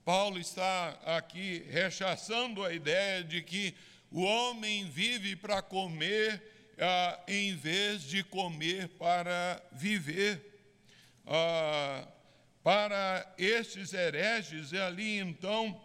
Paulo 0.05 0.39
está 0.39 0.99
aqui 1.05 1.65
rechaçando 1.69 2.65
a 2.65 2.73
ideia 2.73 3.23
de 3.23 3.43
que 3.43 3.75
o 4.11 4.23
homem 4.23 4.89
vive 4.91 5.37
para 5.37 5.61
comer, 5.63 6.43
ah, 6.79 7.21
em 7.29 7.55
vez 7.55 8.03
de 8.03 8.25
comer 8.25 8.89
para 8.89 9.63
viver. 9.73 10.63
Ah, 11.27 12.09
para 12.63 13.35
estes 13.39 13.93
hereges, 13.95 14.73
e 14.73 14.79
ali 14.79 15.19
então, 15.19 15.81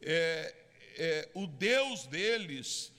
é, 0.00 0.54
é, 0.96 1.28
o 1.34 1.46
Deus 1.46 2.06
deles, 2.06 2.90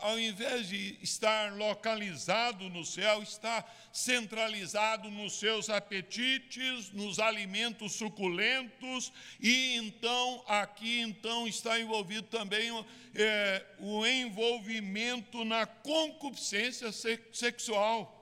ao 0.00 0.18
invés 0.18 0.68
de 0.68 0.96
estar 1.02 1.52
localizado 1.52 2.70
no 2.70 2.82
céu, 2.84 3.22
está 3.22 3.62
centralizado 3.92 5.10
nos 5.10 5.38
seus 5.38 5.68
apetites, 5.68 6.90
nos 6.92 7.18
alimentos 7.18 7.92
suculentos, 7.92 9.12
e 9.38 9.76
então, 9.76 10.42
aqui 10.46 11.00
então 11.00 11.46
está 11.46 11.78
envolvido 11.78 12.28
também 12.28 12.70
é, 13.14 13.66
o 13.78 14.06
envolvimento 14.06 15.44
na 15.44 15.66
concupiscência 15.66 16.90
sexual. 17.32 18.19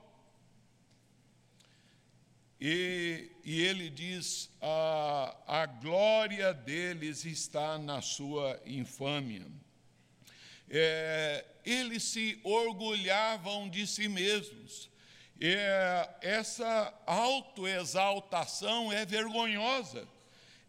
E, 2.59 3.31
e 3.43 3.61
ele 3.61 3.89
diz: 3.89 4.49
a, 4.61 5.35
a 5.47 5.65
glória 5.65 6.53
deles 6.53 7.23
está 7.23 7.77
na 7.77 8.01
sua 8.01 8.61
infâmia. 8.65 9.45
É, 10.69 11.45
eles 11.65 12.03
se 12.03 12.39
orgulhavam 12.43 13.69
de 13.69 13.87
si 13.87 14.07
mesmos. 14.09 14.89
É, 15.41 16.09
essa 16.21 16.93
autoexaltação 17.05 18.91
é 18.91 19.05
vergonhosa, 19.05 20.05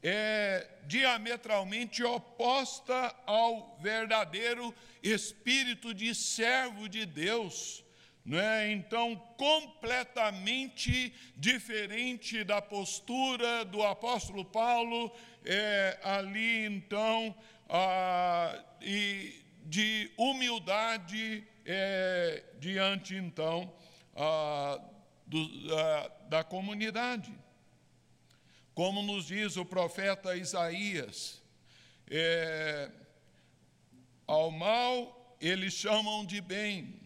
é 0.00 0.68
diametralmente 0.86 2.04
oposta 2.04 3.12
ao 3.26 3.76
verdadeiro 3.82 4.72
espírito 5.02 5.92
de 5.92 6.14
servo 6.14 6.88
de 6.88 7.04
Deus 7.04 7.84
não 8.24 8.38
é? 8.38 8.70
Então, 8.72 9.16
completamente 9.36 11.12
diferente 11.36 12.44
da 12.44 12.60
postura 12.60 13.64
do 13.64 13.82
apóstolo 13.82 14.44
Paulo, 14.44 15.10
é, 15.44 15.98
ali 16.02 16.66
então, 16.66 17.34
a, 17.68 18.62
e 18.80 19.40
de 19.64 20.10
humildade 20.16 21.44
é, 21.64 22.42
diante 22.58 23.14
então 23.14 23.72
a, 24.16 24.80
do, 25.26 25.76
a, 25.76 26.10
da 26.28 26.44
comunidade. 26.44 27.32
Como 28.74 29.02
nos 29.02 29.26
diz 29.26 29.56
o 29.56 29.64
profeta 29.64 30.36
Isaías, 30.36 31.42
é, 32.10 32.90
ao 34.26 34.50
mal 34.50 35.36
eles 35.40 35.72
chamam 35.72 36.24
de 36.24 36.40
bem, 36.40 36.99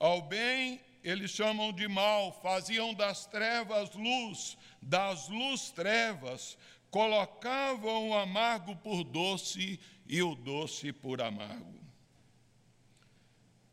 ao 0.00 0.22
bem 0.22 0.80
eles 1.04 1.30
chamam 1.30 1.72
de 1.72 1.86
mal, 1.88 2.32
faziam 2.42 2.92
das 2.92 3.26
trevas 3.26 3.94
luz, 3.94 4.56
das 4.82 5.28
luz 5.28 5.70
trevas, 5.70 6.58
colocavam 6.90 8.10
o 8.10 8.14
amargo 8.14 8.76
por 8.76 9.04
doce 9.04 9.78
e 10.06 10.22
o 10.22 10.34
doce 10.34 10.92
por 10.92 11.22
amargo. 11.22 11.80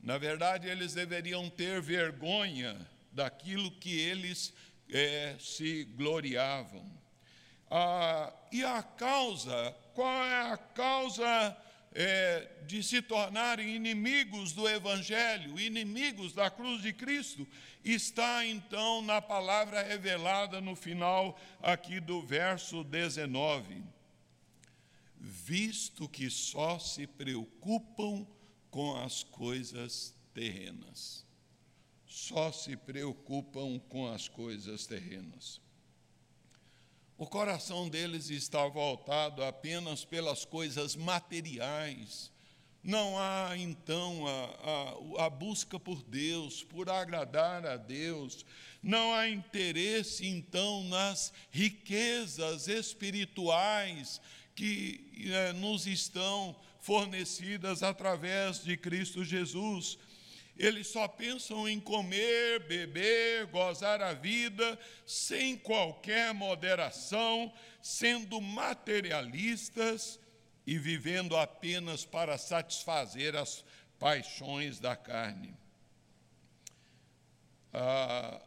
Na 0.02 0.18
verdade, 0.18 0.70
eles 0.70 0.94
deveriam 0.94 1.50
ter 1.50 1.82
vergonha 1.82 2.88
daquilo 3.12 3.72
que 3.72 4.00
eles 4.00 4.54
é, 4.90 5.36
se 5.40 5.84
gloriavam. 5.84 6.90
Ah, 7.70 8.32
e 8.52 8.64
a 8.64 8.82
causa, 8.82 9.76
qual 9.94 10.24
é 10.24 10.52
a 10.52 10.58
causa 10.58 11.58
é, 11.94 12.48
de 12.66 12.84
se 12.84 13.02
tornarem 13.02 13.76
inimigos 13.76 14.52
do 14.54 14.68
Evangelho, 14.68 15.60
inimigos 15.60 16.34
da 16.34 16.50
cruz 16.50 16.82
de 16.82 16.94
Cristo? 16.94 17.48
Está 17.84 18.46
então 18.46 19.02
na 19.02 19.22
palavra 19.22 19.82
revelada 19.82 20.60
no 20.60 20.76
final 20.76 21.40
aqui 21.62 22.00
do 22.00 22.22
verso 22.22 22.84
19. 22.84 23.84
Visto 25.20 26.08
que 26.08 26.30
só 26.30 26.78
se 26.78 27.08
preocupam 27.08 28.28
com 28.70 28.96
as 28.98 29.24
coisas 29.24 30.14
terrenas. 30.34 31.26
Só 32.06 32.52
se 32.52 32.76
preocupam 32.76 33.80
com 33.80 34.08
as 34.08 34.28
coisas 34.28 34.86
terrenas. 34.86 35.62
O 37.18 37.26
coração 37.26 37.90
deles 37.90 38.30
está 38.30 38.68
voltado 38.68 39.44
apenas 39.44 40.06
pelas 40.06 40.46
coisas 40.46 40.96
materiais. 40.96 42.32
Não 42.84 43.18
há, 43.18 43.58
então, 43.58 44.28
a, 44.28 45.22
a, 45.22 45.26
a, 45.26 45.30
busca 45.30 45.80
por 45.80 46.04
Deus, 46.04 46.64
por 46.64 46.92
agradar 46.92 47.66
a 47.66 47.76
Deus. 47.76 48.46
Não 48.84 49.16
há 49.16 49.28
interesse, 49.28 50.28
então, 50.28 50.84
nas 50.84 51.34
riquezas 51.50 52.68
espirituais 52.68 54.22
que 54.54 55.24
é, 55.32 55.54
nos 55.54 55.88
estão 55.88 56.56
fornecidas 56.80 57.82
através 57.82 58.64
de 58.64 58.78
Cristo 58.78 59.24
Jesus. 59.24 59.98
Eles 60.58 60.88
só 60.88 61.08
pensam 61.08 61.70
em 61.70 61.80
comer, 61.80 62.68
beber, 62.68 63.46
gozar 63.48 64.02
a 64.02 64.14
vida, 64.14 64.80
sem 65.06 65.56
qualquer 65.56 66.34
moderação, 66.34 67.54
sendo 67.82 68.42
materialistas 68.42 70.20
e 70.66 70.80
vivendo 70.80 71.38
apenas 71.38 72.06
para 72.06 72.40
satisfazer 72.40 73.36
as 73.36 73.64
paixões 74.00 74.80
da 74.80 74.96
carne. 74.96 75.54
Ah, 77.72 78.42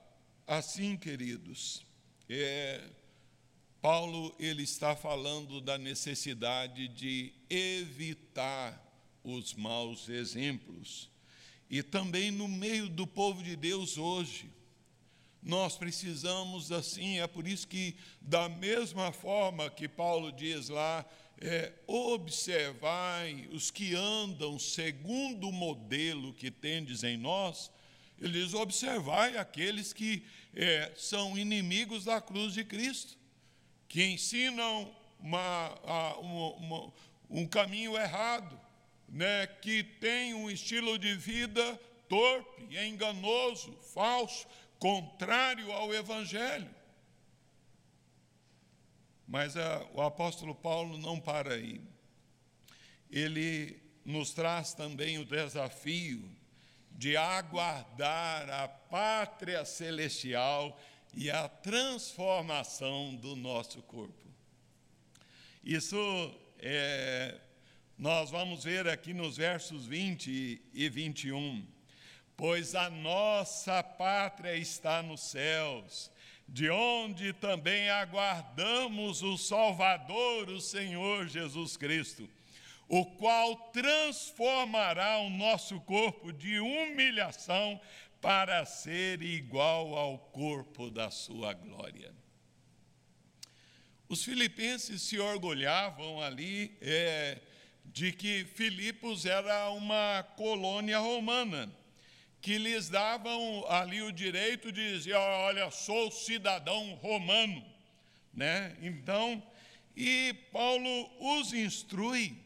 assim, 0.49 0.96
queridos, 0.96 1.87
é, 2.29 2.83
Paulo 3.81 4.35
ele 4.38 4.64
está 4.64 4.96
falando 4.96 5.61
da 5.61 5.79
necessidade 5.79 6.88
de 6.88 7.33
evitar 7.49 8.85
os 9.23 9.55
maus 9.55 10.09
exemplos 10.09 11.10
e 11.70 11.83
também 11.83 12.33
no 12.33 12.48
meio 12.48 12.88
do 12.88 13.06
povo 13.06 13.42
de 13.42 13.54
Deus 13.54 13.96
hoje. 13.96 14.50
Nós 15.40 15.76
precisamos 15.76 16.70
assim, 16.72 17.20
é 17.20 17.26
por 17.26 17.46
isso 17.46 17.66
que, 17.66 17.96
da 18.20 18.48
mesma 18.48 19.12
forma 19.12 19.70
que 19.70 19.88
Paulo 19.88 20.33
diz 20.33 20.68
lá, 20.68 21.06
é, 21.40 21.72
observai 21.87 23.48
os 23.52 23.70
que 23.70 23.94
andam 23.94 24.59
segundo 24.59 25.48
o 25.48 25.52
modelo 25.52 26.35
que 26.35 26.50
tendes 26.50 27.02
em 27.02 27.16
nós, 27.16 27.70
ele 28.20 28.42
diz: 28.42 28.52
observai 28.52 29.38
aqueles 29.38 29.92
que 29.94 30.22
é, 30.54 30.92
são 30.96 31.38
inimigos 31.38 32.04
da 32.04 32.20
cruz 32.20 32.52
de 32.52 32.64
Cristo, 32.64 33.16
que 33.88 34.04
ensinam 34.04 34.94
uma, 35.18 36.18
uma, 36.18 36.92
um 37.30 37.46
caminho 37.46 37.96
errado, 37.96 38.61
né, 39.11 39.46
que 39.46 39.83
tem 39.83 40.33
um 40.33 40.49
estilo 40.49 40.99
de 40.99 41.14
vida 41.14 41.79
torpe, 42.09 42.77
enganoso, 42.79 43.73
falso, 43.92 44.46
contrário 44.79 45.70
ao 45.73 45.92
Evangelho. 45.92 46.70
Mas 49.27 49.57
a, 49.57 49.77
ah, 49.77 49.87
o 49.92 50.01
apóstolo 50.01 50.55
Paulo 50.55 50.96
não 50.99 51.20
para 51.20 51.55
aí. 51.55 51.81
Ele 53.11 53.81
nos 54.05 54.33
traz 54.33 54.75
também 54.75 55.18
o 55.18 55.25
desafio 55.25 56.29
de 56.90 57.16
aguardar 57.16 58.49
a 58.51 58.68
pátria 58.68 59.64
celestial 59.64 60.79
e 61.14 61.31
a 61.31 61.49
transformação 61.49 63.14
do 63.16 63.37
nosso 63.37 63.83
corpo. 63.83 64.29
Isso 65.62 65.96
é 66.59 67.40
nós 68.00 68.30
vamos 68.30 68.64
ver 68.64 68.88
aqui 68.88 69.12
nos 69.12 69.36
versos 69.36 69.84
20 69.84 70.62
e 70.72 70.88
21. 70.88 71.62
Pois 72.34 72.74
a 72.74 72.88
nossa 72.88 73.82
pátria 73.82 74.56
está 74.56 75.02
nos 75.02 75.20
céus, 75.20 76.10
de 76.48 76.70
onde 76.70 77.34
também 77.34 77.90
aguardamos 77.90 79.22
o 79.22 79.36
Salvador, 79.36 80.48
o 80.48 80.62
Senhor 80.62 81.28
Jesus 81.28 81.76
Cristo, 81.76 82.26
o 82.88 83.04
qual 83.04 83.54
transformará 83.70 85.18
o 85.18 85.28
nosso 85.28 85.78
corpo 85.82 86.32
de 86.32 86.58
humilhação 86.58 87.78
para 88.18 88.64
ser 88.64 89.20
igual 89.20 89.94
ao 89.94 90.16
corpo 90.18 90.90
da 90.90 91.10
sua 91.10 91.52
glória. 91.52 92.14
Os 94.08 94.24
filipenses 94.24 95.02
se 95.02 95.18
orgulhavam 95.18 96.22
ali, 96.22 96.78
é, 96.80 97.42
de 97.92 98.12
que 98.12 98.44
Filipos 98.44 99.26
era 99.26 99.70
uma 99.70 100.22
colônia 100.37 100.98
romana, 100.98 101.70
que 102.40 102.57
lhes 102.57 102.88
davam 102.88 103.66
ali 103.68 104.00
o 104.03 104.12
direito 104.12 104.70
de 104.70 104.96
dizer: 104.96 105.14
olha, 105.14 105.70
sou 105.70 106.11
cidadão 106.11 106.94
romano. 106.94 107.64
Né? 108.33 108.76
Então, 108.81 109.42
e 109.96 110.33
Paulo 110.53 111.11
os 111.38 111.53
instrui 111.53 112.38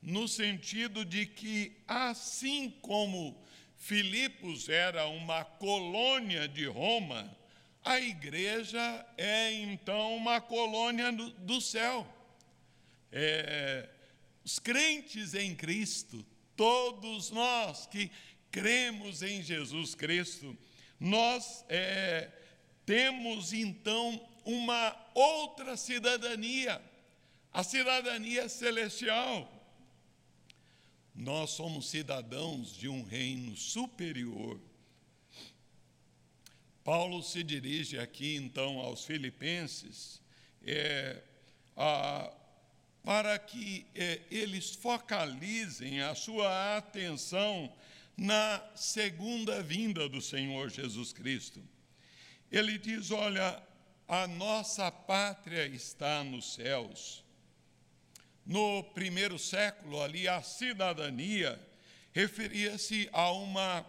no 0.00 0.26
sentido 0.26 1.04
de 1.04 1.26
que, 1.26 1.76
assim 1.86 2.70
como 2.80 3.36
Filipos 3.76 4.68
era 4.68 5.06
uma 5.06 5.44
colônia 5.44 6.48
de 6.48 6.64
Roma, 6.66 7.30
a 7.84 8.00
igreja 8.00 9.06
é 9.16 9.52
então 9.52 10.16
uma 10.16 10.40
colônia 10.40 11.12
do, 11.12 11.30
do 11.30 11.60
céu. 11.60 12.06
É, 13.12 13.88
os 14.48 14.58
crentes 14.58 15.34
em 15.34 15.54
Cristo, 15.54 16.24
todos 16.56 17.30
nós 17.30 17.86
que 17.86 18.10
cremos 18.50 19.20
em 19.20 19.42
Jesus 19.42 19.94
Cristo, 19.94 20.56
nós 20.98 21.66
é, 21.68 22.30
temos 22.86 23.52
então 23.52 24.26
uma 24.46 24.96
outra 25.14 25.76
cidadania, 25.76 26.80
a 27.52 27.62
cidadania 27.62 28.48
celestial. 28.48 29.52
Nós 31.14 31.50
somos 31.50 31.90
cidadãos 31.90 32.74
de 32.74 32.88
um 32.88 33.02
reino 33.02 33.54
superior. 33.54 34.58
Paulo 36.82 37.22
se 37.22 37.42
dirige 37.42 37.98
aqui 37.98 38.36
então 38.36 38.78
aos 38.78 39.04
Filipenses, 39.04 40.22
é, 40.62 41.22
a, 41.76 42.32
para 43.04 43.38
que 43.38 43.86
eh, 43.94 44.20
eles 44.30 44.74
focalizem 44.74 46.02
a 46.02 46.14
sua 46.14 46.76
atenção 46.76 47.72
na 48.16 48.62
segunda 48.74 49.62
vinda 49.62 50.08
do 50.08 50.20
Senhor 50.20 50.70
Jesus 50.70 51.12
Cristo. 51.12 51.62
Ele 52.50 52.76
diz: 52.76 53.10
Olha, 53.10 53.62
a 54.06 54.26
nossa 54.26 54.90
pátria 54.90 55.66
está 55.66 56.24
nos 56.24 56.54
céus. 56.54 57.24
No 58.44 58.82
primeiro 58.82 59.38
século, 59.38 60.02
ali, 60.02 60.26
a 60.26 60.42
cidadania 60.42 61.60
referia-se 62.12 63.08
a 63.12 63.30
uma 63.30 63.86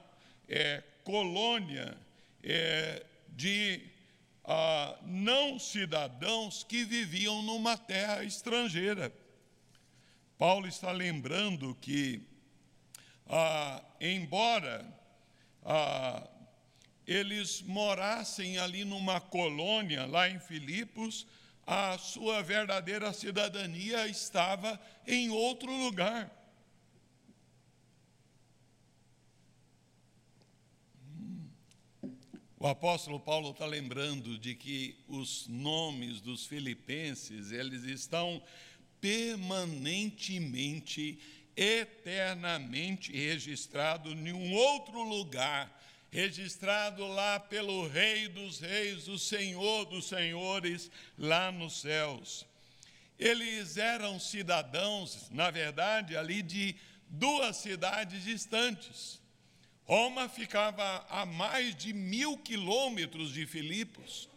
é, 0.47 0.83
colônia 1.03 1.97
é, 2.43 3.05
de 3.29 3.81
ah, 4.51 4.97
não 5.03 5.59
cidadãos 5.59 6.63
que 6.63 6.83
viviam 6.83 7.43
numa 7.43 7.77
terra 7.77 8.23
estrangeira. 8.23 9.13
Paulo 10.39 10.67
está 10.67 10.91
lembrando 10.91 11.77
que, 11.79 12.23
ah, 13.27 13.79
embora 14.01 14.83
ah, 15.63 16.27
eles 17.05 17.61
morassem 17.61 18.57
ali 18.57 18.83
numa 18.83 19.21
colônia, 19.21 20.07
lá 20.07 20.27
em 20.27 20.39
Filipos, 20.39 21.27
a 21.67 21.95
sua 21.99 22.41
verdadeira 22.41 23.13
cidadania 23.13 24.07
estava 24.07 24.81
em 25.05 25.29
outro 25.29 25.71
lugar. 25.71 26.27
O 32.61 32.67
apóstolo 32.67 33.21
Paulo 33.21 33.51
está 33.51 33.65
lembrando 33.65 34.37
de 34.37 34.53
que 34.53 34.97
os 35.07 35.47
nomes 35.47 36.19
dos 36.19 36.45
filipenses, 36.45 37.53
eles 37.53 37.85
estão 37.85 38.43
permanentemente 38.99 41.17
eternamente 41.55 43.13
registrado 43.13 44.11
em 44.11 44.33
um 44.33 44.53
outro 44.53 45.01
lugar, 45.03 45.81
registrado 46.11 47.07
lá 47.07 47.39
pelo 47.39 47.87
Rei 47.87 48.27
dos 48.27 48.59
Reis, 48.59 49.07
o 49.07 49.17
Senhor 49.17 49.85
dos 49.85 50.09
Senhores, 50.09 50.91
lá 51.17 51.53
nos 51.53 51.79
céus. 51.79 52.45
Eles 53.17 53.77
eram 53.77 54.19
cidadãos, 54.19 55.29
na 55.31 55.49
verdade, 55.49 56.17
ali 56.17 56.41
de 56.41 56.75
duas 57.07 57.55
cidades 57.55 58.25
distantes. 58.25 59.21
Roma 59.89 60.29
ficava 60.29 61.03
a 61.09 61.25
mais 61.25 61.75
de 61.75 61.91
mil 61.93 62.37
quilômetros 62.37 63.33
de 63.33 63.47
Filipos. 63.47 64.29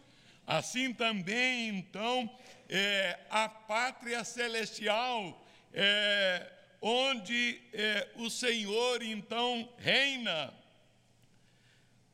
Assim 0.47 0.91
também, 0.91 1.69
então, 1.69 2.27
é, 2.67 3.19
a 3.29 3.47
pátria 3.47 4.23
celestial, 4.23 5.45
é, 5.71 6.51
onde 6.81 7.61
é, 7.71 8.09
o 8.15 8.31
Senhor, 8.31 9.03
então, 9.03 9.71
reina. 9.77 10.51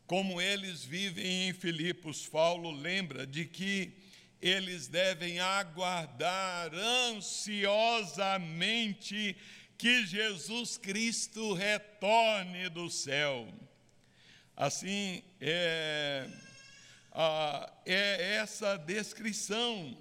Como 0.06 0.41
eles 0.41 0.84
vivem 0.84 1.47
em 1.47 1.54
Filipos, 1.54 2.28
Paulo 2.28 2.71
lembra 2.71 3.25
de 3.25 3.45
que 3.45 3.93
eles 4.41 4.89
devem 4.89 5.39
aguardar 5.39 6.73
ansiosamente 6.73 9.38
que 9.80 10.06
Jesus 10.06 10.78
Cristo 10.78 11.54
retorne 11.54 12.68
do 12.68 12.89
céu. 12.89 13.48
Assim, 14.54 15.24
é, 15.39 16.30
é 17.86 18.36
essa 18.36 18.76
descrição, 18.76 19.98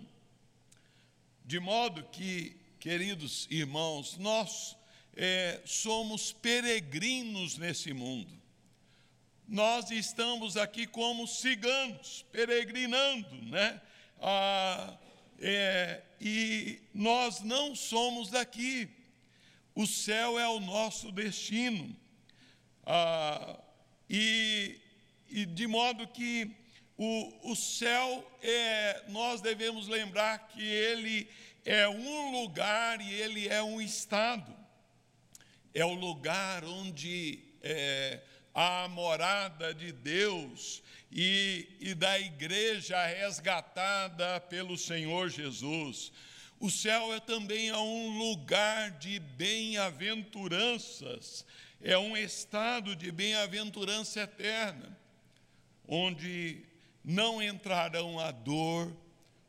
de 1.45 1.61
modo 1.61 2.03
que, 2.11 2.57
queridos 2.81 3.47
irmãos, 3.49 4.17
nós 4.19 4.77
é, 5.15 5.61
somos 5.65 6.33
peregrinos 6.33 7.57
nesse 7.57 7.93
mundo. 7.93 8.37
Nós 9.47 9.93
estamos 9.93 10.57
aqui 10.57 10.89
como 10.89 11.29
ciganos, 11.29 12.27
peregrinando, 12.33 13.43
né? 13.45 13.81
Ah, 14.21 14.99
é, 15.39 16.03
e 16.21 16.81
nós 16.93 17.43
não 17.43 17.77
somos 17.77 18.29
daqui. 18.29 18.98
O 19.79 19.87
céu 19.87 20.37
é 20.41 20.49
o 20.49 20.59
nosso 20.59 21.13
destino. 21.13 21.97
Ah, 22.85 23.61
e, 24.11 24.77
e, 25.29 25.47
de 25.47 25.69
modo 25.69 26.05
que 26.09 26.51
o, 26.97 27.53
o 27.53 27.55
céu, 27.55 28.29
é, 28.43 29.05
nós 29.07 29.41
devemos 29.41 29.87
lembrar 29.87 30.49
que 30.49 30.61
ele 30.61 31.31
é 31.65 31.89
um 31.89 32.33
lugar 32.33 33.01
e 33.01 33.09
ele 33.21 33.47
é 33.47 33.63
um 33.63 33.81
estado. 33.81 34.53
É 35.73 35.85
o 35.85 35.95
lugar 35.95 36.65
onde 36.65 37.39
é, 37.63 38.21
a 38.53 38.89
morada 38.89 39.73
de 39.73 39.93
Deus 39.93 40.83
e, 41.13 41.69
e 41.79 41.95
da 41.95 42.19
igreja 42.19 43.07
resgatada 43.07 44.41
pelo 44.41 44.77
Senhor 44.77 45.29
Jesus. 45.29 46.11
O 46.61 46.71
céu 46.71 47.15
é 47.15 47.21
também 47.21 47.73
um 47.73 48.19
lugar 48.19 48.91
de 48.93 49.21
bem-aventuranças, 49.21 51.45
é 51.81 51.97
um 51.97 52.17
estado 52.17 52.97
de 52.97 53.13
bem-aventurança 53.13 54.23
eterna, 54.23 54.99
onde 55.87 56.65
não 57.05 57.41
entrarão 57.41 58.19
a 58.19 58.33
dor, 58.33 58.93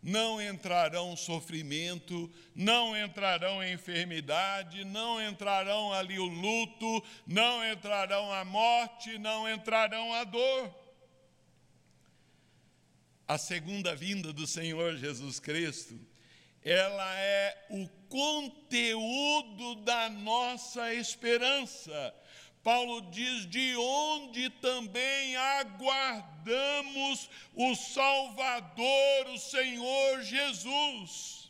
não 0.04 0.40
entrarão 0.42 1.18
sofrimento, 1.18 2.32
não 2.56 2.96
entrarão 2.96 3.64
enfermidade, 3.64 4.86
não 4.86 5.20
entrarão 5.22 5.92
ali 5.92 6.20
o 6.20 6.26
luto, 6.26 7.04
não 7.26 7.68
entrarão 7.68 8.32
a 8.32 8.46
morte, 8.46 9.18
não 9.18 9.50
entrarão 9.50 10.14
a 10.14 10.24
dor. 10.24 10.74
A 13.28 13.38
segunda 13.38 13.94
vinda 13.96 14.32
do 14.32 14.48
Senhor 14.48 14.96
Jesus 14.96 15.40
Cristo, 15.40 16.00
ela 16.64 17.20
é 17.20 17.68
o 17.70 17.88
conteúdo 18.10 19.76
da 19.76 20.10
nossa 20.10 20.94
esperança. 20.94 22.14
Paulo 22.64 23.02
diz: 23.10 23.46
de 23.50 23.76
onde 23.78 24.50
também 24.50 25.36
aguardamos 25.36 27.30
o 27.56 27.76
Salvador, 27.76 29.28
o 29.34 29.38
Senhor 29.38 30.22
Jesus. 30.22 31.50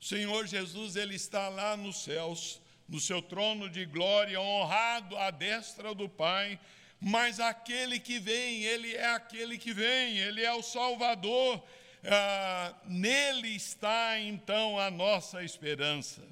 O 0.00 0.04
Senhor 0.04 0.46
Jesus, 0.46 0.96
ele 0.96 1.16
está 1.16 1.48
lá 1.48 1.76
nos 1.76 2.04
céus, 2.04 2.60
no 2.88 3.00
seu 3.00 3.20
trono 3.20 3.68
de 3.68 3.84
glória, 3.84 4.40
honrado 4.40 5.16
à 5.16 5.30
destra 5.30 5.94
do 5.94 6.08
Pai, 6.08 6.58
mas 7.00 7.40
aquele 7.40 7.98
que 7.98 8.18
vem, 8.18 8.62
ele 8.62 8.94
é 8.94 9.12
aquele 9.12 9.58
que 9.58 9.72
vem, 9.72 10.16
ele 10.16 10.42
é 10.42 10.52
o 10.52 10.62
Salvador. 10.62 11.62
Ah, 12.08 12.72
nele 12.84 13.56
está 13.56 14.18
então 14.20 14.78
a 14.78 14.90
nossa 14.90 15.42
esperança. 15.42 16.22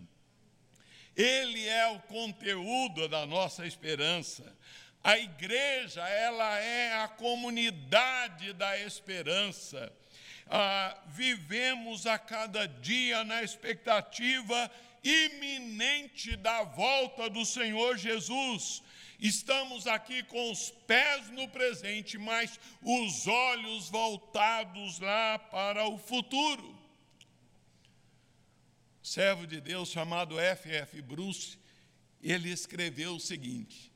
Ele 1.16 1.66
é 1.66 1.88
o 1.88 1.98
conteúdo 2.00 3.08
da 3.08 3.26
nossa 3.26 3.66
esperança. 3.66 4.44
A 5.02 5.18
igreja, 5.18 6.00
ela 6.08 6.58
é 6.60 7.02
a 7.02 7.08
comunidade 7.08 8.52
da 8.52 8.78
esperança. 8.78 9.92
Ah, 10.46 10.96
vivemos 11.08 12.06
a 12.06 12.18
cada 12.18 12.66
dia 12.68 13.24
na 13.24 13.42
expectativa 13.42 14.70
iminente 15.02 16.36
da 16.36 16.62
volta 16.62 17.28
do 17.28 17.44
Senhor 17.44 17.98
Jesus. 17.98 18.82
Estamos 19.18 19.86
aqui 19.86 20.22
com 20.24 20.50
os 20.50 20.70
pés 20.86 21.30
no 21.30 21.48
presente, 21.48 22.18
mas 22.18 22.58
os 22.82 23.26
olhos 23.26 23.88
voltados 23.88 24.98
lá 24.98 25.38
para 25.38 25.86
o 25.86 25.98
futuro 25.98 26.84
servo 29.04 29.46
de 29.46 29.60
Deus 29.60 29.90
chamado 29.90 30.40
F.F. 30.40 31.02
Bruce, 31.02 31.58
ele 32.22 32.50
escreveu 32.50 33.16
o 33.16 33.20
seguinte: 33.20 33.92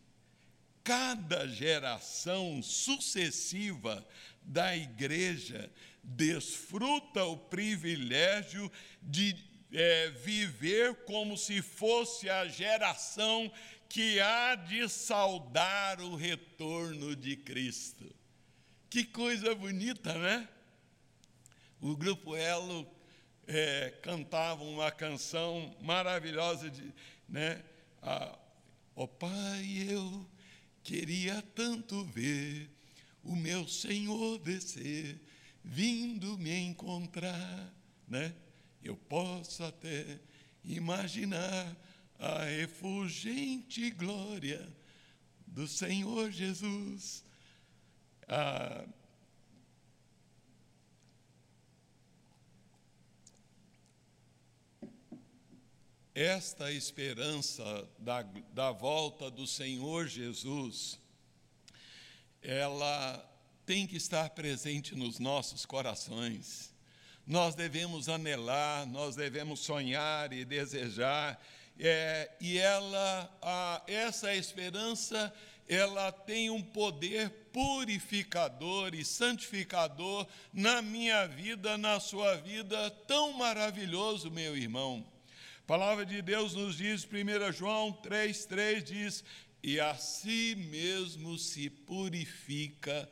cada 0.84 1.48
geração 1.48 2.62
sucessiva 2.62 4.06
da 4.42 4.76
igreja 4.76 5.72
desfruta 6.04 7.24
o 7.24 7.36
privilégio 7.36 8.70
de 9.02 9.34
é, 9.72 10.10
viver 10.10 10.94
como 11.04 11.36
se 11.36 11.62
fosse 11.62 12.28
a 12.28 12.46
geração 12.46 13.50
que 13.88 14.20
há 14.20 14.54
de 14.54 14.88
saudar 14.88 16.00
o 16.00 16.14
retorno 16.14 17.16
de 17.16 17.36
Cristo. 17.36 18.14
Que 18.90 19.04
coisa 19.04 19.54
bonita, 19.54 20.16
né? 20.18 20.48
O 21.80 21.96
grupo 21.96 22.36
Elo 22.36 22.86
é, 23.46 23.90
cantavam 24.02 24.70
uma 24.70 24.90
canção 24.90 25.74
maravilhosa 25.80 26.70
de, 26.70 26.92
né? 27.28 27.64
Ó 28.02 29.04
oh, 29.04 29.08
Pai, 29.08 29.86
eu 29.88 30.28
queria 30.82 31.42
tanto 31.54 32.04
ver 32.04 32.70
o 33.22 33.34
meu 33.34 33.66
Senhor 33.66 34.38
descer, 34.38 35.20
vindo 35.64 36.36
me 36.38 36.54
encontrar, 36.58 37.72
né? 38.06 38.34
Eu 38.82 38.96
posso 38.96 39.64
até 39.64 40.20
imaginar 40.64 41.76
a 42.18 42.44
refulgente 42.44 43.90
glória 43.90 44.66
do 45.46 45.68
Senhor 45.68 46.30
Jesus. 46.30 47.24
Esta 56.14 56.72
esperança 56.72 57.88
da, 57.98 58.22
da 58.52 58.72
volta 58.72 59.30
do 59.30 59.46
Senhor 59.46 60.08
Jesus, 60.08 60.98
ela 62.42 63.24
tem 63.64 63.86
que 63.86 63.96
estar 63.96 64.30
presente 64.30 64.96
nos 64.96 65.20
nossos 65.20 65.64
corações. 65.64 66.74
Nós 67.24 67.54
devemos 67.54 68.08
anelar, 68.08 68.86
nós 68.86 69.14
devemos 69.14 69.60
sonhar 69.60 70.32
e 70.32 70.44
desejar, 70.44 71.40
é, 71.78 72.30
e 72.40 72.58
ela, 72.58 73.38
a, 73.40 73.82
essa 73.86 74.34
esperança, 74.34 75.32
ela 75.68 76.10
tem 76.10 76.50
um 76.50 76.62
poder 76.62 77.30
purificador 77.52 78.94
e 78.94 79.04
santificador 79.04 80.26
na 80.52 80.80
minha 80.80 81.26
vida, 81.26 81.76
na 81.76 82.00
sua 82.00 82.36
vida, 82.36 82.90
tão 83.06 83.32
maravilhoso, 83.34 84.30
meu 84.30 84.56
irmão. 84.56 85.06
A 85.62 85.66
palavra 85.66 86.06
de 86.06 86.22
Deus 86.22 86.54
nos 86.54 86.76
diz, 86.78 87.04
1 87.04 87.52
João 87.52 87.92
3,3 87.92 88.82
diz: 88.82 89.24
E 89.62 89.78
assim 89.78 90.54
mesmo 90.54 91.38
se 91.38 91.68
purifica 91.68 93.08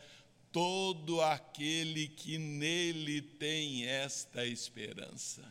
todo 0.50 1.20
aquele 1.20 2.08
que 2.08 2.38
nele 2.38 3.20
tem 3.20 3.84
esta 3.84 4.46
esperança, 4.46 5.44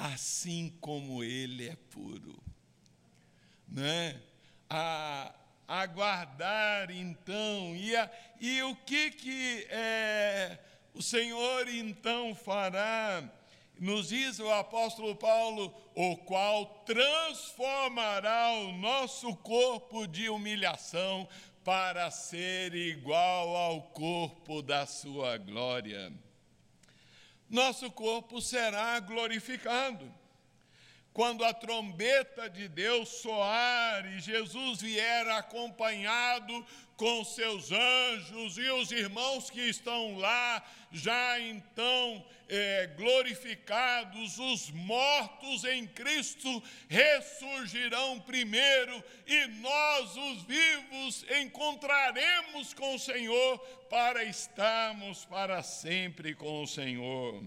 assim 0.00 0.74
como 0.80 1.22
ele 1.22 1.68
é 1.68 1.76
puro. 1.90 2.42
né? 3.68 4.20
A 4.68 5.34
aguardar 5.68 6.90
então, 6.90 7.76
e, 7.76 7.94
a, 7.94 8.10
e 8.40 8.62
o 8.62 8.74
que 8.74 9.10
que 9.12 9.66
é, 9.70 10.58
o 10.94 11.02
Senhor 11.02 11.68
então 11.68 12.34
fará? 12.34 13.22
Nos 13.78 14.08
diz 14.08 14.38
o 14.38 14.50
apóstolo 14.50 15.14
Paulo, 15.14 15.72
o 15.94 16.16
qual 16.16 16.66
transformará 16.84 18.52
o 18.52 18.72
nosso 18.72 19.34
corpo 19.36 20.06
de 20.06 20.28
humilhação 20.28 21.28
para 21.64 22.10
ser 22.10 22.74
igual 22.74 23.56
ao 23.56 23.82
corpo 23.82 24.60
da 24.60 24.86
sua 24.86 25.38
glória. 25.38 26.12
Nosso 27.50 27.90
corpo 27.90 28.40
será 28.40 29.00
glorificado 29.00 30.19
quando 31.12 31.44
a 31.44 31.52
trombeta 31.52 32.48
de 32.48 32.68
Deus 32.68 33.08
soar 33.08 34.06
e 34.14 34.20
Jesus 34.20 34.80
vier 34.80 35.28
acompanhado 35.28 36.64
com 36.96 37.24
seus 37.24 37.72
anjos 37.72 38.58
e 38.58 38.70
os 38.70 38.92
irmãos 38.92 39.50
que 39.50 39.60
estão 39.60 40.18
lá, 40.18 40.62
já 40.92 41.40
então 41.40 42.24
é, 42.48 42.88
glorificados, 42.96 44.38
os 44.38 44.70
mortos 44.70 45.64
em 45.64 45.86
Cristo 45.86 46.62
ressurgirão 46.88 48.20
primeiro 48.20 49.02
e 49.26 49.46
nós, 49.46 50.16
os 50.16 50.42
vivos, 50.42 51.24
encontraremos 51.40 52.74
com 52.74 52.94
o 52.94 52.98
Senhor 52.98 53.58
para 53.88 54.22
estarmos 54.22 55.24
para 55.24 55.62
sempre 55.62 56.34
com 56.34 56.62
o 56.62 56.66
Senhor 56.66 57.42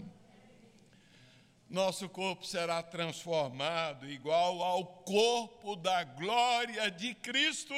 nosso 1.68 2.08
corpo 2.08 2.46
será 2.46 2.82
transformado 2.82 4.08
igual 4.08 4.62
ao 4.62 4.84
corpo 4.84 5.76
da 5.76 6.04
glória 6.04 6.90
de 6.90 7.14
Cristo. 7.14 7.74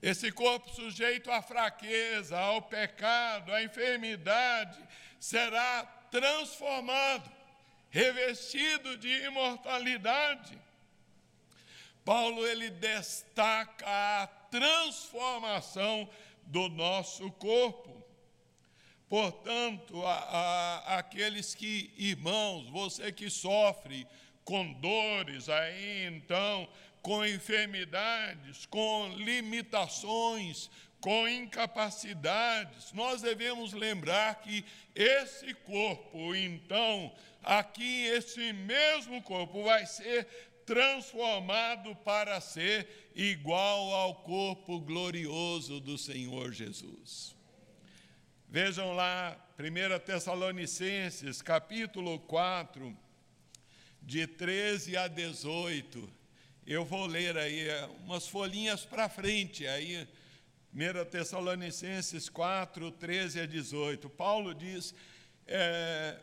Esse 0.00 0.30
corpo 0.30 0.68
sujeito 0.70 1.30
à 1.30 1.42
fraqueza, 1.42 2.38
ao 2.38 2.62
pecado, 2.62 3.52
à 3.52 3.62
enfermidade, 3.62 4.78
será 5.18 5.84
transformado, 6.10 7.30
revestido 7.90 8.96
de 8.96 9.08
imortalidade. 9.24 10.58
Paulo 12.04 12.46
ele 12.46 12.70
destaca 12.70 13.84
a 13.86 14.26
transformação 14.50 16.08
do 16.44 16.68
nosso 16.68 17.30
corpo. 17.32 18.02
Portanto, 19.08 20.04
a, 20.04 20.14
a, 20.14 20.98
aqueles 20.98 21.54
que, 21.54 21.90
irmãos, 21.96 22.68
você 22.68 23.10
que 23.10 23.30
sofre 23.30 24.06
com 24.44 24.72
dores 24.74 25.48
aí, 25.48 26.06
então, 26.06 26.68
com 27.00 27.24
enfermidades, 27.24 28.66
com 28.66 29.08
limitações, 29.16 30.68
com 31.00 31.28
incapacidades, 31.28 32.92
nós 32.92 33.22
devemos 33.22 33.72
lembrar 33.72 34.42
que 34.42 34.64
esse 34.94 35.54
corpo, 35.54 36.34
então, 36.34 37.10
aqui, 37.42 38.04
esse 38.04 38.52
mesmo 38.52 39.22
corpo 39.22 39.62
vai 39.62 39.86
ser 39.86 40.26
transformado 40.66 41.96
para 41.96 42.40
ser 42.42 43.10
igual 43.14 43.94
ao 43.94 44.16
corpo 44.16 44.78
glorioso 44.80 45.80
do 45.80 45.96
Senhor 45.96 46.52
Jesus. 46.52 47.37
Vejam 48.50 48.94
lá, 48.94 49.36
1 49.58 49.98
Tessalonicenses, 50.06 51.42
capítulo 51.42 52.18
4, 52.20 52.96
de 54.00 54.26
13 54.26 54.96
a 54.96 55.06
18. 55.06 56.10
Eu 56.66 56.82
vou 56.82 57.04
ler 57.04 57.36
aí 57.36 57.68
é, 57.68 57.84
umas 58.04 58.26
folhinhas 58.26 58.86
para 58.86 59.06
frente, 59.06 59.66
aí, 59.66 60.08
1 60.72 61.10
Tessalonicenses 61.10 62.30
4, 62.30 62.90
13 62.92 63.40
a 63.40 63.44
18. 63.44 64.08
Paulo 64.08 64.54
diz, 64.54 64.94
é, 65.46 66.18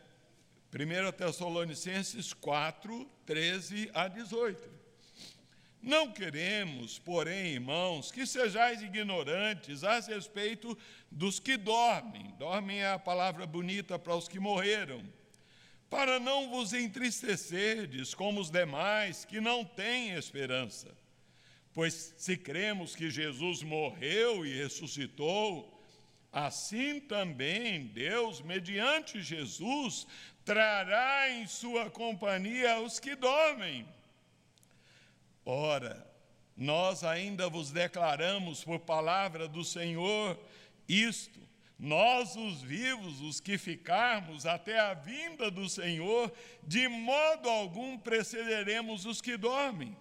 1 0.74 1.12
Tessalonicenses 1.12 2.32
4, 2.32 3.08
13 3.24 3.88
a 3.94 4.08
18. 4.08 4.76
Não 5.86 6.10
queremos, 6.10 6.98
porém, 6.98 7.52
irmãos, 7.52 8.10
que 8.10 8.26
sejais 8.26 8.82
ignorantes 8.82 9.84
a 9.84 10.00
respeito 10.00 10.76
dos 11.10 11.38
que 11.38 11.56
dormem. 11.56 12.34
Dormem 12.38 12.80
é 12.80 12.92
a 12.92 12.98
palavra 12.98 13.46
bonita 13.46 13.98
para 13.98 14.16
os 14.16 14.28
que 14.28 14.38
morreram. 14.38 15.02
Para 15.88 16.18
não 16.18 16.50
vos 16.50 16.72
entristecerdes 16.72 18.14
como 18.14 18.40
os 18.40 18.50
demais 18.50 19.24
que 19.24 19.40
não 19.40 19.64
têm 19.64 20.10
esperança. 20.10 20.96
Pois 21.72 22.14
se 22.16 22.36
cremos 22.36 22.96
que 22.96 23.10
Jesus 23.10 23.62
morreu 23.62 24.44
e 24.44 24.54
ressuscitou, 24.56 25.80
assim 26.32 27.00
também 27.00 27.86
Deus, 27.86 28.40
mediante 28.40 29.22
Jesus, 29.22 30.06
trará 30.44 31.30
em 31.30 31.46
sua 31.46 31.90
companhia 31.90 32.80
os 32.80 32.98
que 32.98 33.14
dormem. 33.14 33.86
Ora, 35.44 36.04
nós 36.56 37.04
ainda 37.04 37.48
vos 37.48 37.70
declaramos 37.70 38.64
por 38.64 38.80
palavra 38.80 39.46
do 39.46 39.62
Senhor 39.62 40.38
isto: 40.88 41.40
nós, 41.78 42.36
os 42.36 42.62
vivos, 42.62 43.20
os 43.20 43.38
que 43.38 43.58
ficarmos 43.58 44.46
até 44.46 44.78
a 44.78 44.94
vinda 44.94 45.50
do 45.50 45.68
Senhor, 45.68 46.32
de 46.66 46.88
modo 46.88 47.48
algum 47.48 47.98
precederemos 47.98 49.04
os 49.04 49.20
que 49.20 49.36
dormem. 49.36 49.94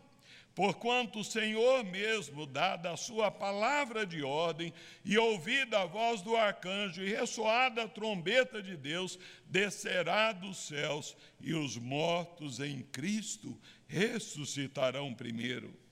Porquanto 0.55 1.19
o 1.19 1.23
Senhor 1.23 1.83
mesmo, 1.83 2.45
dada 2.45 2.93
a 2.93 2.95
sua 2.95 3.29
palavra 3.29 4.05
de 4.05 4.23
ordem, 4.23 4.73
e 5.03 5.17
ouvida 5.17 5.81
a 5.81 5.85
voz 5.85 6.21
do 6.21 6.37
arcanjo, 6.37 7.03
e 7.03 7.13
ressoada 7.13 7.83
a 7.83 7.89
trombeta 7.89 8.63
de 8.63 8.77
Deus, 8.77 9.19
descerá 9.47 10.31
dos 10.31 10.55
céus, 10.55 11.17
e 11.41 11.53
os 11.53 11.77
mortos 11.77 12.61
em 12.61 12.83
Cristo 12.83 13.59
ressuscitarão 13.85 15.13
primeiro. 15.13 15.84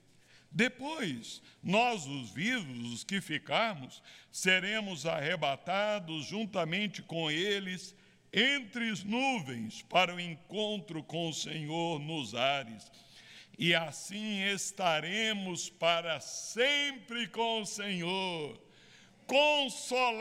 Depois, 0.53 1.41
nós, 1.63 2.05
os 2.05 2.29
vivos, 2.29 2.93
os 2.93 3.03
que 3.03 3.19
ficarmos, 3.19 4.03
seremos 4.31 5.07
arrebatados 5.07 6.27
juntamente 6.27 7.01
com 7.01 7.31
eles 7.31 7.95
entre 8.31 8.91
as 8.91 9.03
nuvens 9.03 9.81
para 9.81 10.13
o 10.13 10.19
encontro 10.19 11.01
com 11.01 11.29
o 11.29 11.33
Senhor 11.33 11.99
nos 11.99 12.35
ares. 12.35 12.91
E 13.57 13.73
assim 13.73 14.43
estaremos 14.43 15.71
para 15.71 16.19
sempre 16.19 17.27
com 17.27 17.61
o 17.61 17.65
Senhor. 17.65 18.61
Consolai-vos, 19.25 20.13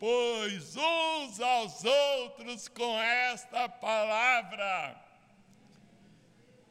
pois, 0.00 0.74
uns 0.76 1.40
aos 1.40 1.84
outros 1.84 2.66
com 2.66 2.98
esta 3.00 3.68
palavra 3.68 5.05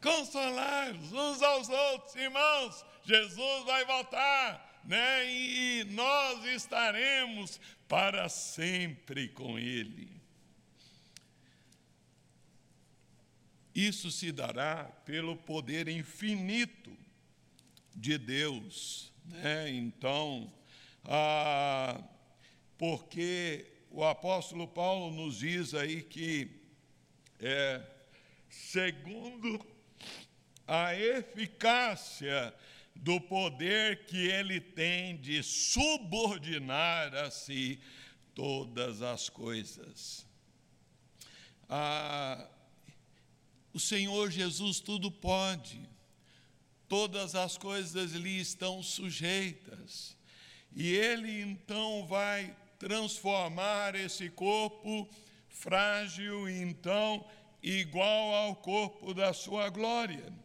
consolar-vos 0.05 1.11
uns 1.11 1.41
aos 1.41 1.67
outros, 1.67 2.15
irmãos. 2.15 2.85
Jesus 3.03 3.65
vai 3.65 3.83
voltar, 3.85 4.83
né? 4.85 5.33
E 5.33 5.83
nós 5.85 6.45
estaremos 6.45 7.59
para 7.87 8.29
sempre 8.29 9.29
com 9.29 9.57
Ele. 9.57 10.21
Isso 13.73 14.11
se 14.11 14.31
dará 14.31 14.85
pelo 15.05 15.35
poder 15.35 15.87
infinito 15.87 16.95
de 17.95 18.19
Deus, 18.19 19.11
né? 19.25 19.71
Então, 19.71 20.53
ah, 21.03 21.99
porque 22.77 23.73
o 23.89 24.03
apóstolo 24.03 24.67
Paulo 24.67 25.11
nos 25.15 25.39
diz 25.39 25.73
aí 25.73 26.03
que 26.03 26.61
é, 27.39 27.81
segundo 28.49 29.74
a 30.67 30.95
eficácia 30.95 32.53
do 32.95 33.19
poder 33.19 34.05
que 34.05 34.27
ele 34.27 34.59
tem 34.59 35.17
de 35.17 35.43
subordinar 35.43 37.13
a 37.13 37.29
si 37.29 37.79
todas 38.33 39.01
as 39.01 39.29
coisas. 39.29 40.25
Ah, 41.69 42.47
o 43.73 43.79
Senhor 43.79 44.31
Jesus 44.31 44.79
tudo 44.79 45.11
pode, 45.11 45.87
todas 46.87 47.35
as 47.35 47.57
coisas 47.57 48.13
lhe 48.13 48.39
estão 48.39 48.81
sujeitas, 48.81 50.15
e 50.73 50.93
ele 50.93 51.41
então 51.41 52.05
vai 52.07 52.55
transformar 52.79 53.95
esse 53.95 54.29
corpo 54.29 55.09
frágil, 55.49 56.49
então, 56.49 57.25
igual 57.61 58.33
ao 58.33 58.55
corpo 58.55 59.13
da 59.13 59.33
sua 59.33 59.69
glória 59.69 60.44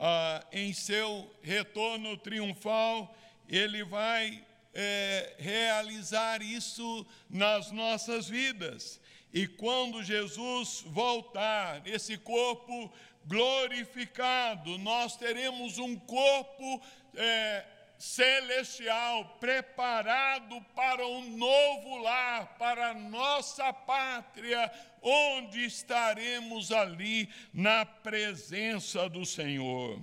ah, 0.00 0.42
em 0.50 0.72
seu 0.72 1.30
retorno 1.42 2.16
triunfal, 2.16 3.14
ele 3.46 3.84
vai 3.84 4.42
é, 4.72 5.34
realizar 5.38 6.40
isso 6.40 7.06
nas 7.28 7.70
nossas 7.70 8.26
vidas. 8.26 8.98
E 9.32 9.46
quando 9.46 10.02
Jesus 10.02 10.82
voltar, 10.86 11.86
esse 11.86 12.16
corpo 12.16 12.90
glorificado, 13.26 14.78
nós 14.78 15.16
teremos 15.16 15.78
um 15.78 15.94
corpo 15.96 16.82
é, 17.14 17.64
celestial 17.98 19.36
preparado 19.38 20.60
para 20.74 21.06
um 21.06 21.36
novo 21.36 21.98
lar, 21.98 22.56
para 22.58 22.88
a 22.88 22.94
nossa 22.94 23.70
pátria, 23.74 24.72
onde 25.02 25.64
estaremos 25.64 26.72
ali 26.72 27.28
na 27.52 27.84
presença 27.84 29.08
do 29.08 29.24
Senhor. 29.24 30.00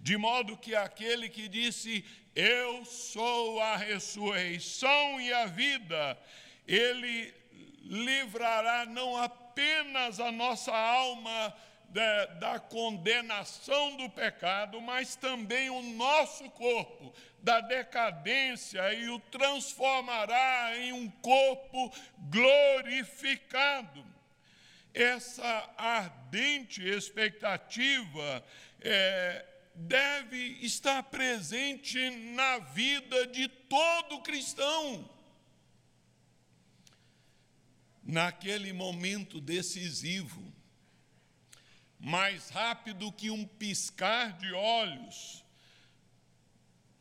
De 0.00 0.16
modo 0.16 0.56
que 0.56 0.74
aquele 0.74 1.28
que 1.28 1.48
disse: 1.48 2.04
Eu 2.34 2.84
sou 2.84 3.60
a 3.60 3.76
ressurreição 3.76 5.20
e 5.20 5.32
a 5.32 5.46
vida, 5.46 6.18
ele 6.66 7.32
livrará 7.84 8.86
não 8.86 9.16
apenas 9.16 10.18
a 10.20 10.32
nossa 10.32 10.74
alma 10.74 11.54
da, 11.88 12.26
da, 12.26 12.58
condenação 12.58 13.96
do 13.96 14.10
pecado, 14.10 14.80
mas 14.80 15.14
também 15.14 15.70
o 15.70 15.80
nosso 15.80 16.50
corpo 16.50 17.14
da 17.40 17.60
decadência 17.60 18.92
e 18.94 19.08
o 19.08 19.20
transformará 19.20 20.76
em 20.76 20.92
um 20.92 21.08
corpo 21.08 21.92
glorificado. 22.18 24.13
Essa 24.94 25.74
ardente 25.76 26.80
expectativa 26.80 28.44
é, 28.80 29.44
deve 29.74 30.38
estar 30.62 31.02
presente 31.02 31.98
na 32.34 32.58
vida 32.58 33.26
de 33.26 33.48
todo 33.48 34.22
cristão 34.22 35.10
naquele 38.04 38.72
momento 38.72 39.40
decisivo, 39.40 40.52
mais 41.98 42.50
rápido 42.50 43.10
que 43.10 43.30
um 43.30 43.46
piscar 43.46 44.36
de 44.36 44.52
olhos, 44.52 45.42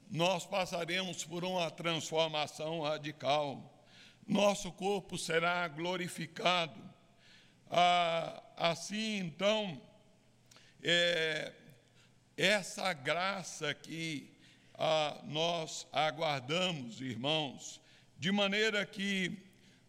nós 0.09 0.45
passaremos 0.45 1.25
por 1.25 1.43
uma 1.43 1.69
transformação 1.69 2.81
radical. 2.81 3.85
Nosso 4.25 4.71
corpo 4.71 5.17
será 5.17 5.67
glorificado. 5.67 6.92
Ah, 7.76 8.43
assim, 8.55 9.17
então, 9.17 9.82
é, 10.84 11.51
essa 12.38 12.93
graça 12.93 13.74
que 13.74 14.32
ah, 14.76 15.19
nós 15.24 15.88
aguardamos, 15.91 17.01
irmãos, 17.01 17.82
de 18.15 18.32
maneira 18.32 18.86
que 18.86 19.39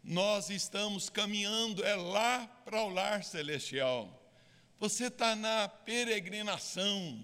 nós 0.03 0.49
estamos 0.49 1.11
caminhando 1.11 1.85
é 1.85 1.95
lá 1.95 2.47
para 2.65 2.81
o 2.81 2.89
lar 2.89 3.23
celestial. 3.23 4.33
Você 4.81 5.09
está 5.09 5.37
na 5.37 5.69
peregrinação, 5.69 7.23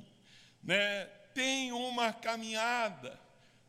né? 0.63 1.07
tem 1.33 1.73
uma 1.73 2.13
caminhada, 2.13 3.19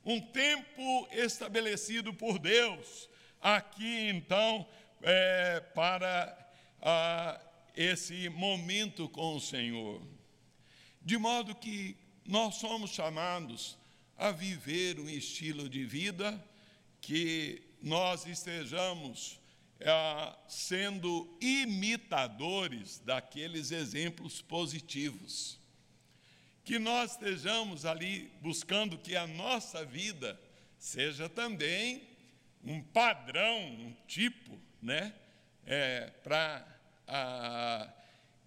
um 0.03 0.19
tempo 0.19 1.07
estabelecido 1.13 2.13
por 2.13 2.37
Deus, 2.37 3.09
aqui 3.41 4.09
então, 4.09 4.67
é, 5.01 5.61
para 5.73 6.40
ah, 6.81 7.39
esse 7.75 8.29
momento 8.29 9.07
com 9.09 9.35
o 9.35 9.41
Senhor. 9.41 10.01
De 11.01 11.17
modo 11.17 11.55
que 11.55 11.95
nós 12.25 12.55
somos 12.55 12.91
chamados 12.91 13.77
a 14.17 14.31
viver 14.31 14.99
um 14.99 15.09
estilo 15.09 15.67
de 15.67 15.83
vida 15.83 16.43
que 17.01 17.61
nós 17.81 18.25
estejamos 18.25 19.39
é, 19.79 20.35
sendo 20.47 21.35
imitadores 21.41 22.99
daqueles 22.99 23.71
exemplos 23.71 24.41
positivos. 24.41 25.59
Que 26.63 26.77
nós 26.77 27.13
estejamos 27.13 27.85
ali 27.85 28.31
buscando 28.41 28.99
que 28.99 29.15
a 29.15 29.25
nossa 29.25 29.83
vida 29.83 30.39
seja 30.77 31.27
também 31.27 32.07
um 32.63 32.81
padrão, 32.83 33.57
um 33.59 33.95
tipo, 34.07 34.59
né, 34.79 35.15
é, 35.65 36.11
para 36.23 36.70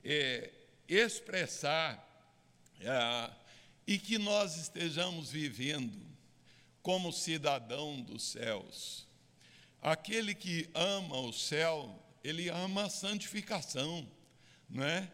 é, 0.02 0.50
expressar 0.88 2.02
é, 2.80 3.30
e 3.86 3.98
que 3.98 4.18
nós 4.18 4.56
estejamos 4.56 5.30
vivendo 5.30 6.00
como 6.82 7.12
cidadão 7.12 8.00
dos 8.02 8.30
céus 8.30 9.04
Aquele 9.84 10.34
que 10.34 10.70
ama 10.72 11.20
o 11.20 11.30
céu, 11.30 12.02
ele 12.24 12.48
ama 12.48 12.84
a 12.86 12.88
santificação, 12.88 14.10
não 14.66 14.82
é? 14.82 15.12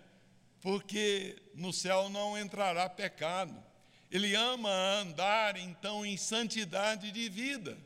Porque 0.60 1.36
no 1.56 1.72
céu 1.72 2.08
não 2.08 2.38
entrará 2.38 2.88
pecado. 2.88 3.60
Ele 4.08 4.32
ama 4.36 4.70
andar 4.70 5.56
então 5.56 6.06
em 6.06 6.16
santidade 6.16 7.10
de 7.10 7.28
vida, 7.28 7.76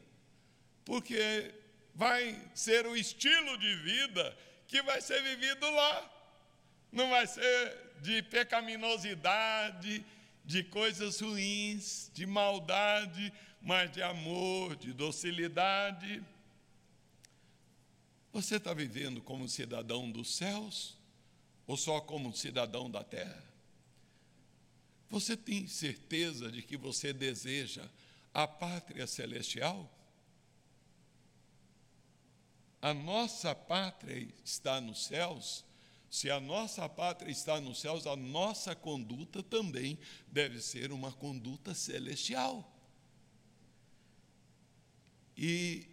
porque 0.84 1.54
vai 1.94 2.38
ser 2.54 2.86
o 2.86 2.94
estilo 2.94 3.56
de 3.56 3.76
vida 3.76 4.36
que 4.66 4.82
vai 4.82 5.00
ser 5.00 5.22
vivido 5.22 5.70
lá. 5.70 6.10
Não 6.90 7.10
vai 7.10 7.26
ser 7.26 7.92
de 8.00 8.22
pecaminosidade, 8.22 10.04
de 10.44 10.62
coisas 10.64 11.20
ruins, 11.20 12.10
de 12.12 12.26
maldade, 12.26 13.32
mas 13.60 13.90
de 13.90 14.02
amor, 14.02 14.76
de 14.76 14.92
docilidade 14.92 16.22
você 18.34 18.56
está 18.56 18.74
vivendo 18.74 19.22
como 19.22 19.48
cidadão 19.48 20.10
dos 20.10 20.34
céus 20.34 20.98
ou 21.68 21.76
só 21.76 22.00
como 22.00 22.36
cidadão 22.36 22.90
da 22.90 23.04
terra? 23.04 23.44
Você 25.08 25.36
tem 25.36 25.68
certeza 25.68 26.50
de 26.50 26.60
que 26.60 26.76
você 26.76 27.12
deseja 27.12 27.88
a 28.34 28.48
pátria 28.48 29.06
celestial? 29.06 29.88
A 32.84 32.92
nossa 32.92 33.54
pátria 33.54 34.28
está 34.44 34.78
nos 34.78 35.06
céus. 35.06 35.64
Se 36.10 36.30
a 36.30 36.38
nossa 36.38 36.86
pátria 36.86 37.32
está 37.32 37.58
nos 37.58 37.80
céus, 37.80 38.06
a 38.06 38.14
nossa 38.14 38.74
conduta 38.74 39.42
também 39.42 39.98
deve 40.28 40.60
ser 40.60 40.92
uma 40.92 41.10
conduta 41.10 41.72
celestial. 41.72 42.70
E 45.34 45.86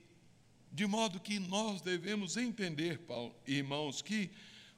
de 0.69 0.85
modo 0.85 1.17
que 1.17 1.39
nós 1.39 1.79
devemos 1.79 2.35
entender, 2.35 2.99
Paulo, 2.99 3.33
irmãos, 3.47 4.01
que 4.01 4.29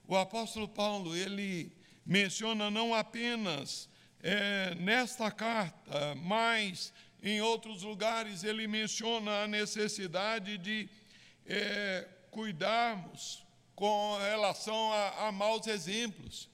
o 0.08 0.16
apóstolo 0.16 0.68
Paulo, 0.68 1.16
ele 1.16 1.76
menciona 2.06 2.70
não 2.70 2.94
apenas 2.94 3.90
é, 4.22 4.76
nesta 4.76 5.32
carta, 5.32 6.14
mas 6.14 6.94
em 7.24 7.42
outros 7.42 7.82
lugares 7.82 8.44
ele 8.44 8.68
menciona 8.68 9.46
a 9.46 9.48
necessidade 9.48 10.60
de 10.60 10.88
é, 11.48 12.08
cuidarmos 12.32 13.46
com 13.76 14.18
relação 14.18 14.92
a, 14.94 15.28
a 15.28 15.32
maus 15.32 15.68
exemplos. 15.68 16.50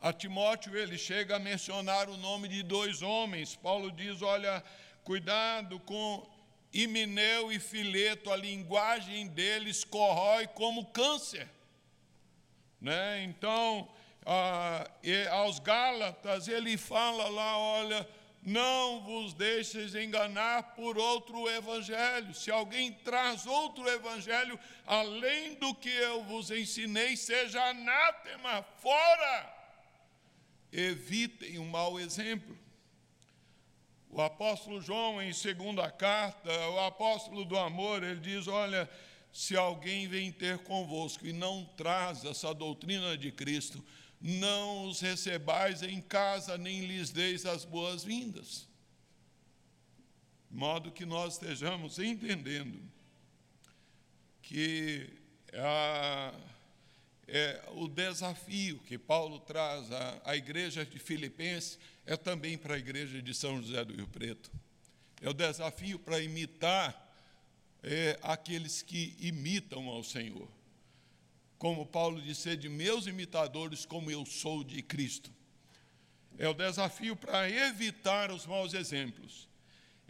A 0.00 0.12
Timóteo 0.12 0.76
ele 0.76 0.96
chega 0.96 1.36
a 1.36 1.40
mencionar 1.40 2.08
o 2.08 2.16
nome 2.16 2.48
de 2.48 2.62
dois 2.62 3.02
homens. 3.02 3.56
Paulo 3.56 3.90
diz: 3.90 4.22
olha, 4.22 4.62
cuidado 5.02 5.80
com 5.80 6.28
Himeneu 6.72 7.50
e 7.50 7.58
Fileto, 7.58 8.30
a 8.30 8.36
linguagem 8.36 9.26
deles 9.26 9.84
corrói 9.84 10.46
como 10.46 10.86
câncer. 10.86 11.48
Né? 12.80 13.24
Então, 13.24 13.88
ah, 14.24 14.88
aos 15.32 15.58
Gálatas, 15.58 16.46
ele 16.46 16.76
fala 16.76 17.28
lá: 17.28 17.58
olha, 17.58 18.08
não 18.48 19.00
vos 19.02 19.34
deixeis 19.34 19.94
enganar 19.94 20.74
por 20.74 20.96
outro 20.96 21.48
evangelho. 21.50 22.32
Se 22.34 22.50
alguém 22.50 22.92
traz 22.92 23.46
outro 23.46 23.86
evangelho 23.88 24.58
além 24.86 25.54
do 25.54 25.74
que 25.74 25.90
eu 25.90 26.24
vos 26.24 26.50
ensinei, 26.50 27.16
seja 27.16 27.62
anátema, 27.62 28.62
fora. 28.80 29.54
Evitem 30.72 31.58
o 31.58 31.62
um 31.62 31.68
mau 31.68 32.00
exemplo. 32.00 32.56
O 34.10 34.22
apóstolo 34.22 34.80
João, 34.80 35.20
em 35.20 35.32
segunda 35.34 35.90
carta, 35.90 36.50
o 36.70 36.80
apóstolo 36.80 37.44
do 37.44 37.58
amor, 37.58 38.02
ele 38.02 38.20
diz: 38.20 38.48
Olha, 38.48 38.88
se 39.30 39.56
alguém 39.56 40.08
vem 40.08 40.32
ter 40.32 40.58
convosco 40.60 41.26
e 41.26 41.32
não 41.32 41.66
traz 41.76 42.24
essa 42.24 42.54
doutrina 42.54 43.16
de 43.16 43.30
Cristo, 43.30 43.84
não 44.20 44.88
os 44.88 45.00
recebais 45.00 45.82
em 45.82 46.00
casa, 46.00 46.58
nem 46.58 46.86
lhes 46.86 47.10
deis 47.10 47.46
as 47.46 47.64
boas-vindas. 47.64 48.66
De 50.50 50.56
modo 50.56 50.90
que 50.90 51.04
nós 51.04 51.34
estejamos 51.34 51.98
entendendo 51.98 52.80
que 54.42 55.08
é, 57.26 57.62
o 57.72 57.86
desafio 57.86 58.78
que 58.80 58.96
Paulo 58.98 59.38
traz 59.40 59.92
à, 59.92 60.22
à 60.24 60.36
igreja 60.36 60.84
de 60.84 60.98
Filipenses 60.98 61.78
é 62.06 62.16
também 62.16 62.56
para 62.56 62.74
a 62.74 62.78
igreja 62.78 63.20
de 63.20 63.34
São 63.34 63.60
José 63.62 63.84
do 63.84 63.94
Rio 63.94 64.08
Preto. 64.08 64.50
É 65.20 65.28
o 65.28 65.34
desafio 65.34 65.98
para 65.98 66.20
imitar 66.20 67.06
é, 67.82 68.18
aqueles 68.22 68.80
que 68.80 69.14
imitam 69.20 69.88
ao 69.88 70.02
Senhor. 70.02 70.48
Como 71.58 71.84
Paulo 71.84 72.20
disse, 72.22 72.56
de 72.56 72.68
meus 72.68 73.06
imitadores, 73.06 73.84
como 73.84 74.10
eu 74.10 74.24
sou 74.24 74.62
de 74.62 74.80
Cristo. 74.82 75.32
É 76.38 76.48
o 76.48 76.54
desafio 76.54 77.16
para 77.16 77.50
evitar 77.50 78.30
os 78.30 78.46
maus 78.46 78.72
exemplos. 78.72 79.48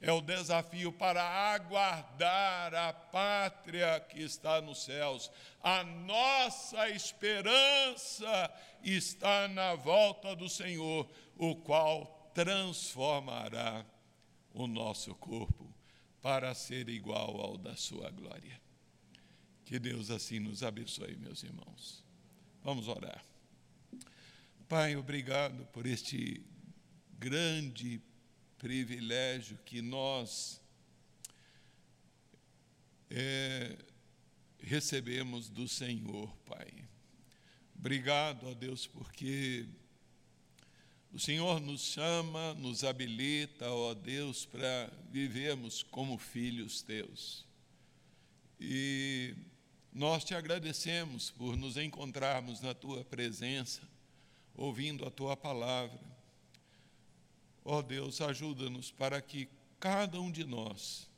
É 0.00 0.12
o 0.12 0.20
desafio 0.20 0.92
para 0.92 1.22
aguardar 1.54 2.72
a 2.74 2.92
pátria 2.92 3.98
que 3.98 4.22
está 4.22 4.60
nos 4.60 4.84
céus. 4.84 5.30
A 5.60 5.82
nossa 5.82 6.88
esperança 6.90 8.52
está 8.84 9.48
na 9.48 9.74
volta 9.74 10.36
do 10.36 10.48
Senhor, 10.48 11.08
o 11.36 11.56
qual 11.56 12.30
transformará 12.32 13.84
o 14.52 14.68
nosso 14.68 15.14
corpo 15.16 15.74
para 16.20 16.54
ser 16.54 16.88
igual 16.88 17.40
ao 17.40 17.56
da 17.56 17.74
sua 17.74 18.10
glória. 18.10 18.67
Que 19.68 19.78
Deus 19.78 20.10
assim 20.10 20.40
nos 20.40 20.62
abençoe, 20.62 21.14
meus 21.16 21.42
irmãos. 21.42 22.02
Vamos 22.64 22.88
orar. 22.88 23.22
Pai, 24.66 24.96
obrigado 24.96 25.66
por 25.74 25.84
este 25.84 26.42
grande 27.18 28.00
privilégio 28.56 29.58
que 29.66 29.82
nós 29.82 30.58
é, 33.10 33.76
recebemos 34.58 35.50
do 35.50 35.68
Senhor, 35.68 36.34
Pai. 36.46 36.88
Obrigado 37.78 38.48
a 38.48 38.54
Deus, 38.54 38.86
porque 38.86 39.66
o 41.12 41.18
Senhor 41.18 41.60
nos 41.60 41.82
chama, 41.82 42.54
nos 42.54 42.84
habilita, 42.84 43.70
ó 43.70 43.92
Deus, 43.92 44.46
para 44.46 44.90
vivermos 45.10 45.82
como 45.82 46.16
filhos 46.16 46.80
teus. 46.80 47.46
E 48.58 49.36
nós 49.92 50.24
te 50.24 50.34
agradecemos 50.34 51.30
por 51.30 51.56
nos 51.56 51.76
encontrarmos 51.76 52.60
na 52.60 52.74
tua 52.74 53.04
presença, 53.04 53.80
ouvindo 54.54 55.06
a 55.06 55.10
tua 55.10 55.36
palavra. 55.36 56.00
Ó 57.64 57.78
oh 57.78 57.82
Deus, 57.82 58.20
ajuda-nos 58.20 58.90
para 58.90 59.20
que 59.20 59.48
cada 59.80 60.20
um 60.20 60.30
de 60.30 60.44
nós, 60.44 61.08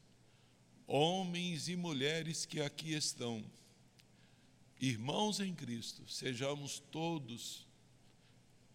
homens 0.86 1.68
e 1.68 1.76
mulheres 1.76 2.44
que 2.44 2.60
aqui 2.60 2.94
estão, 2.94 3.44
irmãos 4.80 5.40
em 5.40 5.54
Cristo, 5.54 6.08
sejamos 6.08 6.80
todos 6.90 7.66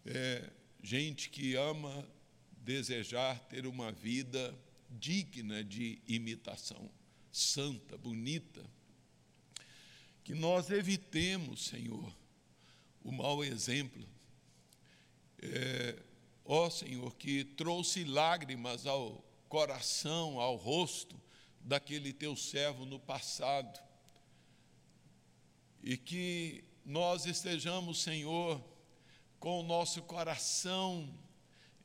é, 0.06 0.50
gente 0.82 1.30
que 1.30 1.56
ama 1.56 2.08
desejar 2.58 3.40
ter 3.48 3.66
uma 3.66 3.92
vida 3.92 4.56
digna 4.90 5.64
de 5.64 6.00
imitação, 6.08 6.90
santa, 7.32 7.98
bonita 7.98 8.64
que 10.26 10.34
nós 10.34 10.72
evitemos, 10.72 11.66
Senhor, 11.66 12.12
o 13.04 13.12
mau 13.12 13.44
exemplo. 13.44 14.04
É, 15.40 16.02
ó 16.44 16.68
Senhor, 16.68 17.16
que 17.16 17.44
trouxe 17.44 18.04
lágrimas 18.04 18.88
ao 18.88 19.24
coração, 19.48 20.40
ao 20.40 20.56
rosto 20.56 21.16
daquele 21.62 22.12
teu 22.12 22.36
servo 22.36 22.88
no 22.88 23.00
passado. 23.00 23.80
E 25.84 25.96
que 25.96 26.64
nós 26.84 27.28
estejamos, 27.28 28.02
Senhor, 28.02 28.60
com 29.40 29.60
o 29.60 29.64
nosso 29.64 30.02
coração 30.02 31.08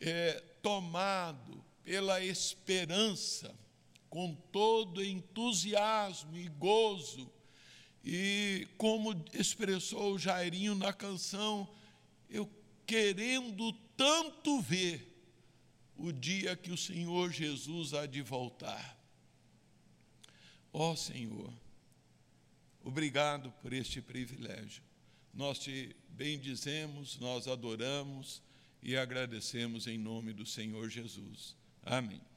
é, 0.01 0.43
tomado 0.62 1.62
pela 1.84 2.24
esperança, 2.24 3.55
com 4.09 4.34
todo 4.34 5.05
entusiasmo 5.05 6.38
e 6.38 6.49
gozo 6.49 7.30
e 8.05 8.66
como 8.78 9.24
expressou 9.32 10.14
o 10.14 10.18
Jairinho 10.18 10.74
na 10.74 10.92
canção, 10.92 11.68
eu 12.28 12.48
querendo 12.86 13.72
tanto 13.96 14.61
ver 14.61 15.07
o 15.96 16.11
dia 16.11 16.57
que 16.57 16.70
o 16.70 16.76
Senhor 16.76 17.30
Jesus 17.30 17.92
há 17.92 18.07
de 18.07 18.22
voltar. 18.22 18.98
Ó 20.72 20.92
oh, 20.92 20.96
Senhor, 20.96 21.53
obrigado 22.82 23.53
por 23.61 23.72
este 23.72 24.01
privilégio. 24.01 24.82
Nós 25.34 25.59
te 25.59 25.94
bendizemos, 26.09 27.18
nós 27.18 27.46
adoramos 27.46 28.42
e 28.82 28.96
agradecemos 28.96 29.86
em 29.86 29.98
nome 29.98 30.32
do 30.32 30.46
Senhor 30.46 30.88
Jesus. 30.88 31.55
Amém. 31.82 32.29